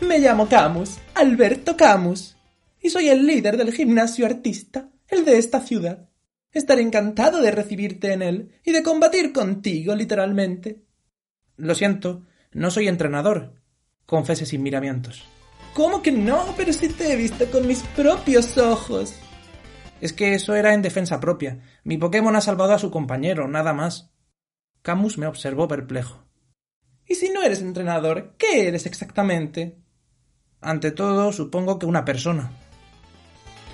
Me 0.00 0.18
llamo 0.18 0.48
Camus, 0.48 0.98
Alberto 1.14 1.76
Camus, 1.76 2.36
y 2.80 2.90
soy 2.90 3.08
el 3.08 3.26
líder 3.26 3.56
del 3.56 3.72
gimnasio 3.72 4.24
artista, 4.24 4.88
el 5.08 5.24
de 5.24 5.38
esta 5.38 5.60
ciudad. 5.60 6.08
Estaré 6.52 6.82
encantado 6.82 7.42
de 7.42 7.50
recibirte 7.50 8.12
en 8.12 8.22
él 8.22 8.52
y 8.64 8.72
de 8.72 8.82
combatir 8.82 9.32
contigo, 9.32 9.94
literalmente. 9.94 10.84
Lo 11.56 11.74
siento, 11.74 12.24
no 12.52 12.70
soy 12.70 12.88
entrenador, 12.88 13.54
confese 14.06 14.46
sin 14.46 14.62
miramientos. 14.62 15.24
¿Cómo 15.74 16.00
que 16.00 16.12
no? 16.12 16.54
Pero 16.56 16.72
si 16.72 16.88
te 16.88 17.12
he 17.12 17.16
visto 17.16 17.44
con 17.50 17.66
mis 17.66 17.82
propios 17.82 18.56
ojos. 18.56 19.14
Es 20.00 20.12
que 20.12 20.34
eso 20.34 20.54
era 20.54 20.72
en 20.72 20.82
defensa 20.82 21.20
propia. 21.20 21.60
Mi 21.84 21.98
Pokémon 21.98 22.34
ha 22.34 22.40
salvado 22.40 22.72
a 22.72 22.78
su 22.78 22.90
compañero, 22.90 23.48
nada 23.48 23.72
más. 23.72 24.10
Camus 24.82 25.18
me 25.18 25.26
observó 25.26 25.68
perplejo. 25.68 26.24
¿Y 27.06 27.14
si 27.14 27.28
no 27.28 27.42
eres 27.42 27.60
entrenador, 27.60 28.34
qué 28.38 28.68
eres 28.68 28.86
exactamente? 28.86 29.78
Ante 30.60 30.90
todo, 30.92 31.32
supongo 31.32 31.78
que 31.78 31.86
una 31.86 32.04
persona. 32.04 32.50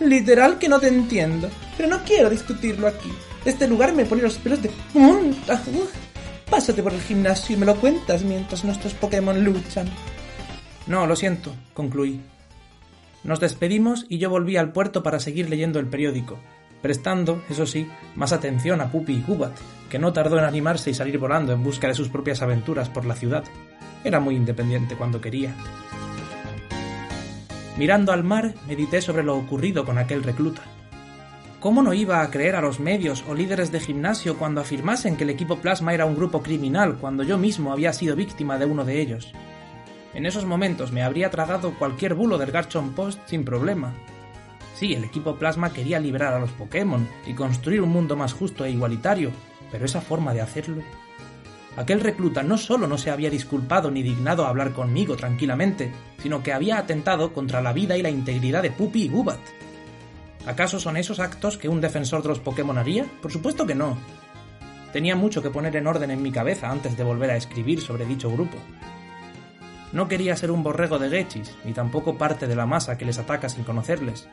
Literal 0.00 0.58
que 0.58 0.68
no 0.68 0.80
te 0.80 0.88
entiendo, 0.88 1.48
pero 1.76 1.88
no 1.88 2.02
quiero 2.04 2.28
discutirlo 2.28 2.88
aquí. 2.88 3.12
Este 3.44 3.66
lugar 3.68 3.92
me 3.92 4.04
pone 4.04 4.22
los 4.22 4.38
pelos 4.38 4.62
de 4.62 4.70
punta. 4.92 5.62
Pásate 6.50 6.82
por 6.82 6.92
el 6.92 7.00
gimnasio 7.00 7.56
y 7.56 7.58
me 7.58 7.66
lo 7.66 7.76
cuentas 7.76 8.22
mientras 8.24 8.64
nuestros 8.64 8.94
Pokémon 8.94 9.42
luchan. 9.42 9.88
No, 10.86 11.06
lo 11.06 11.16
siento, 11.16 11.54
concluí. 11.74 12.20
Nos 13.24 13.38
despedimos 13.38 14.04
y 14.08 14.18
yo 14.18 14.30
volví 14.30 14.56
al 14.56 14.72
puerto 14.72 15.02
para 15.02 15.20
seguir 15.20 15.48
leyendo 15.48 15.78
el 15.78 15.86
periódico, 15.86 16.40
prestando, 16.80 17.42
eso 17.48 17.66
sí, 17.66 17.88
más 18.16 18.32
atención 18.32 18.80
a 18.80 18.90
Pupi 18.90 19.12
y 19.12 19.22
Gubat, 19.22 19.56
que 19.88 20.00
no 20.00 20.12
tardó 20.12 20.38
en 20.38 20.44
animarse 20.44 20.90
y 20.90 20.94
salir 20.94 21.18
volando 21.18 21.52
en 21.52 21.62
busca 21.62 21.86
de 21.86 21.94
sus 21.94 22.08
propias 22.08 22.42
aventuras 22.42 22.88
por 22.88 23.04
la 23.04 23.14
ciudad. 23.14 23.44
Era 24.02 24.18
muy 24.18 24.34
independiente 24.34 24.96
cuando 24.96 25.20
quería. 25.20 25.54
Mirando 27.78 28.12
al 28.12 28.24
mar, 28.24 28.54
medité 28.66 29.00
sobre 29.00 29.22
lo 29.22 29.36
ocurrido 29.36 29.84
con 29.84 29.98
aquel 29.98 30.24
recluta. 30.24 30.62
¿Cómo 31.60 31.80
no 31.80 31.94
iba 31.94 32.22
a 32.22 32.30
creer 32.30 32.56
a 32.56 32.60
los 32.60 32.80
medios 32.80 33.24
o 33.28 33.34
líderes 33.34 33.70
de 33.70 33.78
gimnasio 33.78 34.36
cuando 34.36 34.60
afirmasen 34.60 35.16
que 35.16 35.22
el 35.22 35.30
equipo 35.30 35.58
Plasma 35.58 35.94
era 35.94 36.06
un 36.06 36.16
grupo 36.16 36.42
criminal 36.42 36.96
cuando 36.96 37.22
yo 37.22 37.38
mismo 37.38 37.72
había 37.72 37.92
sido 37.92 38.16
víctima 38.16 38.58
de 38.58 38.66
uno 38.66 38.84
de 38.84 39.00
ellos? 39.00 39.32
En 40.14 40.26
esos 40.26 40.44
momentos 40.44 40.92
me 40.92 41.02
habría 41.02 41.30
tragado 41.30 41.74
cualquier 41.78 42.14
bulo 42.14 42.36
del 42.38 42.50
Garchomp 42.50 42.94
Post 42.94 43.20
sin 43.26 43.44
problema. 43.44 43.94
Sí, 44.74 44.94
el 44.94 45.04
equipo 45.04 45.36
Plasma 45.36 45.72
quería 45.72 46.00
liberar 46.00 46.34
a 46.34 46.38
los 46.38 46.50
Pokémon 46.50 47.08
y 47.26 47.34
construir 47.34 47.80
un 47.80 47.90
mundo 47.90 48.16
más 48.16 48.32
justo 48.32 48.64
e 48.64 48.70
igualitario, 48.70 49.30
pero 49.70 49.84
esa 49.84 50.00
forma 50.00 50.34
de 50.34 50.40
hacerlo. 50.40 50.82
Aquel 51.76 52.00
recluta 52.00 52.42
no 52.42 52.58
solo 52.58 52.86
no 52.86 52.98
se 52.98 53.10
había 53.10 53.30
disculpado 53.30 53.90
ni 53.90 54.02
dignado 54.02 54.44
a 54.44 54.50
hablar 54.50 54.72
conmigo 54.72 55.16
tranquilamente, 55.16 55.90
sino 56.18 56.42
que 56.42 56.52
había 56.52 56.78
atentado 56.78 57.32
contra 57.32 57.62
la 57.62 57.72
vida 57.72 57.96
y 57.96 58.02
la 58.02 58.10
integridad 58.10 58.62
de 58.62 58.70
Puppy 58.70 59.04
y 59.04 59.08
Gubat. 59.08 59.40
¿Acaso 60.44 60.78
son 60.78 60.96
esos 60.98 61.20
actos 61.20 61.56
que 61.56 61.68
un 61.68 61.80
defensor 61.80 62.22
de 62.22 62.28
los 62.28 62.40
Pokémon 62.40 62.76
haría? 62.76 63.06
Por 63.22 63.32
supuesto 63.32 63.66
que 63.66 63.74
no. 63.74 63.96
Tenía 64.92 65.16
mucho 65.16 65.42
que 65.42 65.50
poner 65.50 65.74
en 65.76 65.86
orden 65.86 66.10
en 66.10 66.20
mi 66.20 66.30
cabeza 66.30 66.70
antes 66.70 66.96
de 66.96 67.04
volver 67.04 67.30
a 67.30 67.36
escribir 67.36 67.80
sobre 67.80 68.04
dicho 68.04 68.30
grupo. 68.30 68.58
No 69.92 70.08
quería 70.08 70.36
ser 70.36 70.50
un 70.50 70.62
borrego 70.62 70.98
de 70.98 71.10
Gechis, 71.10 71.54
ni 71.64 71.72
tampoco 71.72 72.16
parte 72.16 72.46
de 72.46 72.56
la 72.56 72.66
masa 72.66 72.96
que 72.96 73.04
les 73.04 73.18
ataca 73.18 73.48
sin 73.48 73.64
conocerles. 73.64 74.28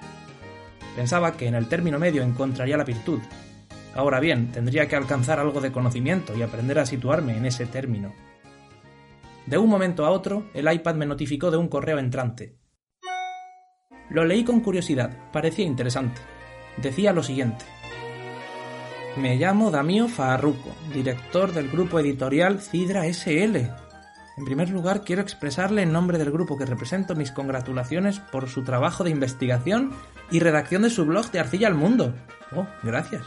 Pensaba 0.95 1.33
que 1.33 1.47
en 1.47 1.55
el 1.55 1.67
término 1.67 1.99
medio 1.99 2.23
encontraría 2.23 2.77
la 2.77 2.83
virtud. 2.83 3.19
Ahora 3.93 4.19
bien, 4.19 4.51
tendría 4.51 4.87
que 4.87 4.95
alcanzar 4.95 5.39
algo 5.39 5.61
de 5.61 5.71
conocimiento 5.71 6.35
y 6.35 6.41
aprender 6.41 6.79
a 6.79 6.85
situarme 6.85 7.35
en 7.35 7.45
ese 7.45 7.65
término. 7.65 8.13
De 9.45 9.57
un 9.57 9.69
momento 9.69 10.05
a 10.05 10.11
otro, 10.11 10.45
el 10.53 10.71
iPad 10.71 10.95
me 10.95 11.05
notificó 11.05 11.51
de 11.51 11.57
un 11.57 11.67
correo 11.67 11.99
entrante. 11.99 12.55
Lo 14.09 14.25
leí 14.25 14.43
con 14.43 14.61
curiosidad, 14.61 15.31
parecía 15.31 15.65
interesante. 15.65 16.21
Decía 16.77 17.13
lo 17.13 17.23
siguiente. 17.23 17.65
Me 19.17 19.35
llamo 19.37 19.71
Damio 19.71 20.07
Farruco, 20.07 20.75
director 20.93 21.51
del 21.51 21.69
grupo 21.69 21.99
editorial 21.99 22.61
Cidra 22.61 23.05
SL, 23.11 23.69
En 24.39 24.45
primer 24.45 24.69
lugar, 24.69 25.03
quiero 25.03 25.21
expresarle 25.21 25.81
en 25.81 25.91
nombre 25.91 26.17
del 26.17 26.31
grupo 26.31 26.57
que 26.57 26.65
represento 26.65 27.13
mis 27.13 27.29
congratulaciones 27.29 28.21
por 28.21 28.47
su 28.47 28.63
trabajo 28.63 29.03
de 29.03 29.09
investigación 29.09 29.91
y 30.31 30.39
redacción 30.39 30.83
de 30.83 30.89
su 30.89 31.05
blog 31.05 31.29
de 31.31 31.41
Arcilla 31.41 31.67
al 31.67 31.75
Mundo. 31.75 32.15
Oh, 32.55 32.65
gracias. 32.81 33.23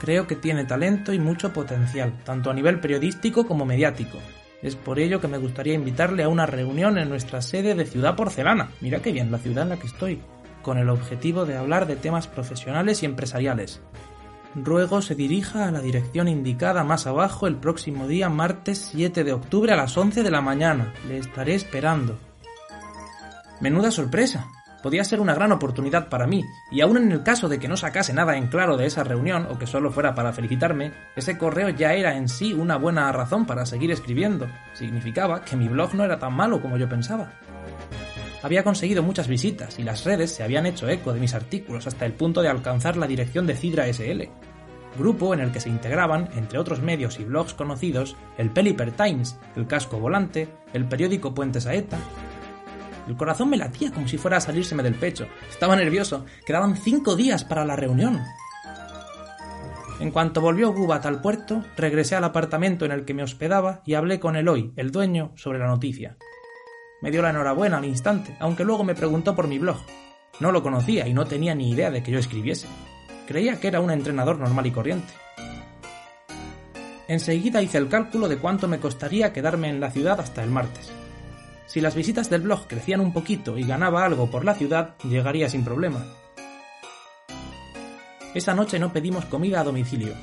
Creo 0.00 0.26
que 0.26 0.34
tiene 0.34 0.64
talento 0.64 1.12
y 1.12 1.20
mucho 1.20 1.52
potencial, 1.52 2.18
tanto 2.24 2.50
a 2.50 2.54
nivel 2.54 2.80
periodístico 2.80 3.46
como 3.46 3.64
mediático. 3.64 4.18
Es 4.62 4.74
por 4.74 4.98
ello 4.98 5.20
que 5.20 5.28
me 5.28 5.38
gustaría 5.38 5.74
invitarle 5.74 6.24
a 6.24 6.28
una 6.28 6.44
reunión 6.44 6.98
en 6.98 7.08
nuestra 7.08 7.40
sede 7.40 7.76
de 7.76 7.86
Ciudad 7.86 8.16
Porcelana. 8.16 8.70
Mira 8.80 8.98
qué 8.98 9.12
bien, 9.12 9.30
la 9.30 9.38
ciudad 9.38 9.62
en 9.62 9.68
la 9.68 9.76
que 9.76 9.86
estoy. 9.86 10.20
Con 10.62 10.76
el 10.76 10.88
objetivo 10.88 11.46
de 11.46 11.56
hablar 11.56 11.86
de 11.86 11.94
temas 11.94 12.26
profesionales 12.26 13.04
y 13.04 13.06
empresariales. 13.06 13.80
Ruego 14.54 15.00
se 15.00 15.14
dirija 15.14 15.66
a 15.66 15.70
la 15.70 15.80
dirección 15.80 16.28
indicada 16.28 16.84
más 16.84 17.06
abajo 17.06 17.46
el 17.46 17.56
próximo 17.56 18.06
día 18.06 18.28
martes 18.28 18.90
7 18.92 19.24
de 19.24 19.32
octubre 19.32 19.72
a 19.72 19.76
las 19.76 19.96
11 19.96 20.22
de 20.22 20.30
la 20.30 20.42
mañana. 20.42 20.92
Le 21.08 21.18
estaré 21.18 21.54
esperando. 21.54 22.18
Menuda 23.60 23.90
sorpresa 23.90 24.46
podía 24.82 25.04
ser 25.04 25.20
una 25.20 25.34
gran 25.34 25.52
oportunidad 25.52 26.08
para 26.08 26.26
mí, 26.26 26.44
y 26.70 26.80
aun 26.80 26.96
en 26.96 27.12
el 27.12 27.22
caso 27.22 27.48
de 27.48 27.58
que 27.58 27.68
no 27.68 27.76
sacase 27.76 28.12
nada 28.12 28.36
en 28.36 28.48
claro 28.48 28.76
de 28.76 28.86
esa 28.86 29.04
reunión 29.04 29.46
o 29.48 29.58
que 29.58 29.66
solo 29.66 29.92
fuera 29.92 30.14
para 30.14 30.32
felicitarme, 30.32 30.92
ese 31.14 31.38
correo 31.38 31.68
ya 31.70 31.94
era 31.94 32.16
en 32.16 32.28
sí 32.28 32.52
una 32.52 32.76
buena 32.76 33.10
razón 33.12 33.46
para 33.46 33.64
seguir 33.64 33.92
escribiendo. 33.92 34.48
Significaba 34.74 35.44
que 35.44 35.56
mi 35.56 35.68
blog 35.68 35.94
no 35.94 36.04
era 36.04 36.18
tan 36.18 36.34
malo 36.34 36.60
como 36.60 36.76
yo 36.76 36.88
pensaba. 36.88 37.32
Había 38.42 38.64
conseguido 38.64 39.02
muchas 39.02 39.28
visitas 39.28 39.78
y 39.78 39.82
las 39.82 40.04
redes 40.04 40.32
se 40.32 40.42
habían 40.42 40.66
hecho 40.66 40.88
eco 40.88 41.12
de 41.12 41.20
mis 41.20 41.34
artículos 41.34 41.86
hasta 41.86 42.06
el 42.06 42.12
punto 42.12 42.42
de 42.42 42.48
alcanzar 42.48 42.96
la 42.96 43.06
dirección 43.06 43.46
de 43.46 43.56
Cidra 43.56 43.86
SL, 43.92 44.22
grupo 44.98 45.32
en 45.32 45.40
el 45.40 45.52
que 45.52 45.60
se 45.60 45.68
integraban, 45.68 46.28
entre 46.34 46.58
otros 46.58 46.82
medios 46.82 47.20
y 47.20 47.24
blogs 47.24 47.54
conocidos, 47.54 48.16
el 48.38 48.50
Peliper 48.50 48.92
Times, 48.92 49.38
el 49.56 49.66
Casco 49.66 49.98
Volante, 49.98 50.48
el 50.72 50.86
periódico 50.86 51.34
Puente 51.34 51.60
Saeta, 51.60 51.98
el 53.08 53.16
corazón 53.16 53.50
me 53.50 53.56
latía 53.56 53.90
como 53.90 54.06
si 54.06 54.18
fuera 54.18 54.36
a 54.36 54.40
salírseme 54.40 54.82
del 54.82 54.94
pecho. 54.94 55.26
Estaba 55.50 55.76
nervioso. 55.76 56.24
Quedaban 56.46 56.76
cinco 56.76 57.16
días 57.16 57.44
para 57.44 57.64
la 57.64 57.76
reunión. 57.76 58.20
En 60.00 60.10
cuanto 60.10 60.40
volvió 60.40 60.72
Gubat 60.72 61.06
al 61.06 61.20
puerto, 61.20 61.64
regresé 61.76 62.16
al 62.16 62.24
apartamento 62.24 62.84
en 62.84 62.92
el 62.92 63.04
que 63.04 63.14
me 63.14 63.22
hospedaba 63.22 63.82
y 63.84 63.94
hablé 63.94 64.18
con 64.18 64.36
Eloy, 64.36 64.72
el 64.76 64.90
dueño, 64.90 65.32
sobre 65.36 65.58
la 65.58 65.66
noticia. 65.66 66.16
Me 67.02 67.10
dio 67.10 67.20
la 67.20 67.30
enhorabuena 67.30 67.78
al 67.78 67.84
instante, 67.84 68.36
aunque 68.38 68.64
luego 68.64 68.84
me 68.84 68.94
preguntó 68.94 69.34
por 69.34 69.48
mi 69.48 69.58
blog. 69.58 69.78
No 70.38 70.52
lo 70.52 70.62
conocía 70.62 71.06
y 71.08 71.12
no 71.12 71.26
tenía 71.26 71.54
ni 71.54 71.70
idea 71.70 71.90
de 71.90 72.02
que 72.02 72.12
yo 72.12 72.18
escribiese. 72.18 72.68
Creía 73.26 73.60
que 73.60 73.68
era 73.68 73.80
un 73.80 73.90
entrenador 73.90 74.38
normal 74.38 74.66
y 74.66 74.70
corriente. 74.70 75.12
Enseguida 77.08 77.60
hice 77.60 77.78
el 77.78 77.88
cálculo 77.88 78.28
de 78.28 78.38
cuánto 78.38 78.68
me 78.68 78.78
costaría 78.78 79.32
quedarme 79.32 79.68
en 79.68 79.80
la 79.80 79.90
ciudad 79.90 80.18
hasta 80.20 80.42
el 80.42 80.50
martes. 80.50 80.90
Si 81.66 81.80
las 81.80 81.94
visitas 81.94 82.30
del 82.30 82.42
blog 82.42 82.68
crecían 82.68 83.00
un 83.00 83.12
poquito 83.12 83.58
y 83.58 83.64
ganaba 83.64 84.04
algo 84.04 84.30
por 84.30 84.44
la 84.44 84.54
ciudad, 84.54 84.94
llegaría 85.02 85.48
sin 85.48 85.64
problema. 85.64 86.04
Esa 88.34 88.54
noche 88.54 88.78
no 88.78 88.92
pedimos 88.92 89.24
comida 89.24 89.60
a 89.60 89.64
domicilio. 89.64 90.14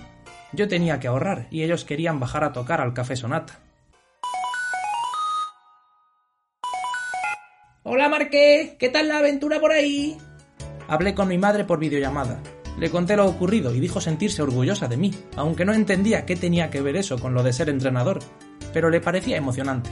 Yo 0.53 0.67
tenía 0.67 0.99
que 0.99 1.07
ahorrar 1.07 1.47
y 1.51 1.63
ellos 1.63 1.83
querían 1.83 2.19
bajar 2.19 2.43
a 2.43 2.53
tocar 2.53 2.81
al 2.81 2.93
café 2.93 3.15
Sonata. 3.15 3.59
Hola 7.83 8.09
Marqués, 8.09 8.75
¿qué 8.77 8.89
tal 8.89 9.07
la 9.07 9.19
aventura 9.19 9.59
por 9.59 9.71
ahí? 9.71 10.17
Hablé 10.87 11.13
con 11.13 11.27
mi 11.27 11.37
madre 11.37 11.63
por 11.65 11.79
videollamada. 11.79 12.41
Le 12.77 12.89
conté 12.89 13.15
lo 13.15 13.25
ocurrido 13.25 13.73
y 13.73 13.79
dijo 13.79 13.99
sentirse 13.99 14.41
orgullosa 14.41 14.87
de 14.87 14.97
mí, 14.97 15.13
aunque 15.35 15.65
no 15.65 15.73
entendía 15.73 16.25
qué 16.25 16.35
tenía 16.35 16.69
que 16.69 16.81
ver 16.81 16.95
eso 16.95 17.17
con 17.17 17.33
lo 17.33 17.43
de 17.43 17.53
ser 17.53 17.69
entrenador, 17.69 18.19
pero 18.73 18.89
le 18.89 19.01
parecía 19.01 19.37
emocionante 19.37 19.89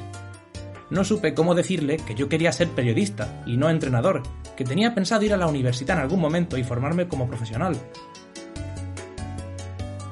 no 0.90 1.04
supe 1.04 1.34
cómo 1.34 1.56
decirle 1.56 1.98
que 1.98 2.16
yo 2.16 2.30
quería 2.30 2.52
ser 2.52 2.70
periodista 2.70 3.44
y 3.46 3.58
no 3.58 3.70
entrenador, 3.70 4.24
que 4.56 4.64
tenía 4.64 4.96
pensado 4.96 5.24
ir 5.24 5.34
a 5.34 5.38
la 5.38 5.48
universidad 5.48 5.98
en 5.98 6.04
algún 6.04 6.20
momento 6.20 6.58
y 6.58 6.64
formarme 6.64 7.08
como 7.08 7.28
profesional. 7.28 7.76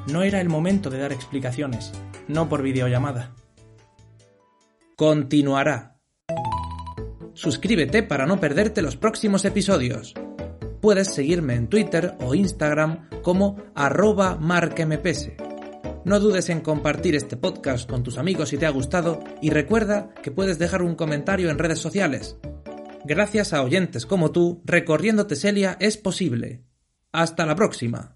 No 0.08 0.22
era 0.22 0.42
el 0.42 0.50
momento 0.50 0.90
de 0.90 1.00
dar 1.00 1.14
explicaciones, 1.14 1.94
no 2.28 2.50
por 2.50 2.62
videollamada. 2.62 3.34
Continuará. 4.96 5.95
Suscríbete 7.36 8.02
para 8.02 8.26
no 8.26 8.40
perderte 8.40 8.82
los 8.82 8.96
próximos 8.96 9.44
episodios. 9.44 10.14
Puedes 10.82 11.10
seguirme 11.10 11.56
en 11.56 11.68
Twitter 11.68 12.16
o 12.22 12.34
Instagram 12.34 13.10
como 13.22 13.58
arroba 13.76 14.38
marquemepese. 14.38 15.36
No 16.06 16.22
dudes 16.22 16.50
en 16.50 16.62
compartir 16.62 17.14
este 17.14 17.36
podcast 17.36 17.90
con 17.90 18.04
tus 18.04 18.18
amigos 18.18 18.50
si 18.50 18.58
te 18.58 18.66
ha 18.66 18.70
gustado 18.70 19.22
y 19.42 19.50
recuerda 19.50 20.14
que 20.24 20.32
puedes 20.32 20.60
dejar 20.60 20.82
un 20.82 20.96
comentario 20.96 21.50
en 21.50 21.60
redes 21.60 21.80
sociales. 21.80 22.38
Gracias 23.04 23.52
a 23.52 23.64
oyentes 23.64 24.06
como 24.06 24.32
tú, 24.32 24.62
recorriendo 24.64 25.28
Teselia 25.28 25.76
es 25.82 25.98
posible. 25.98 26.64
Hasta 27.12 27.46
la 27.46 27.56
próxima. 27.56 28.15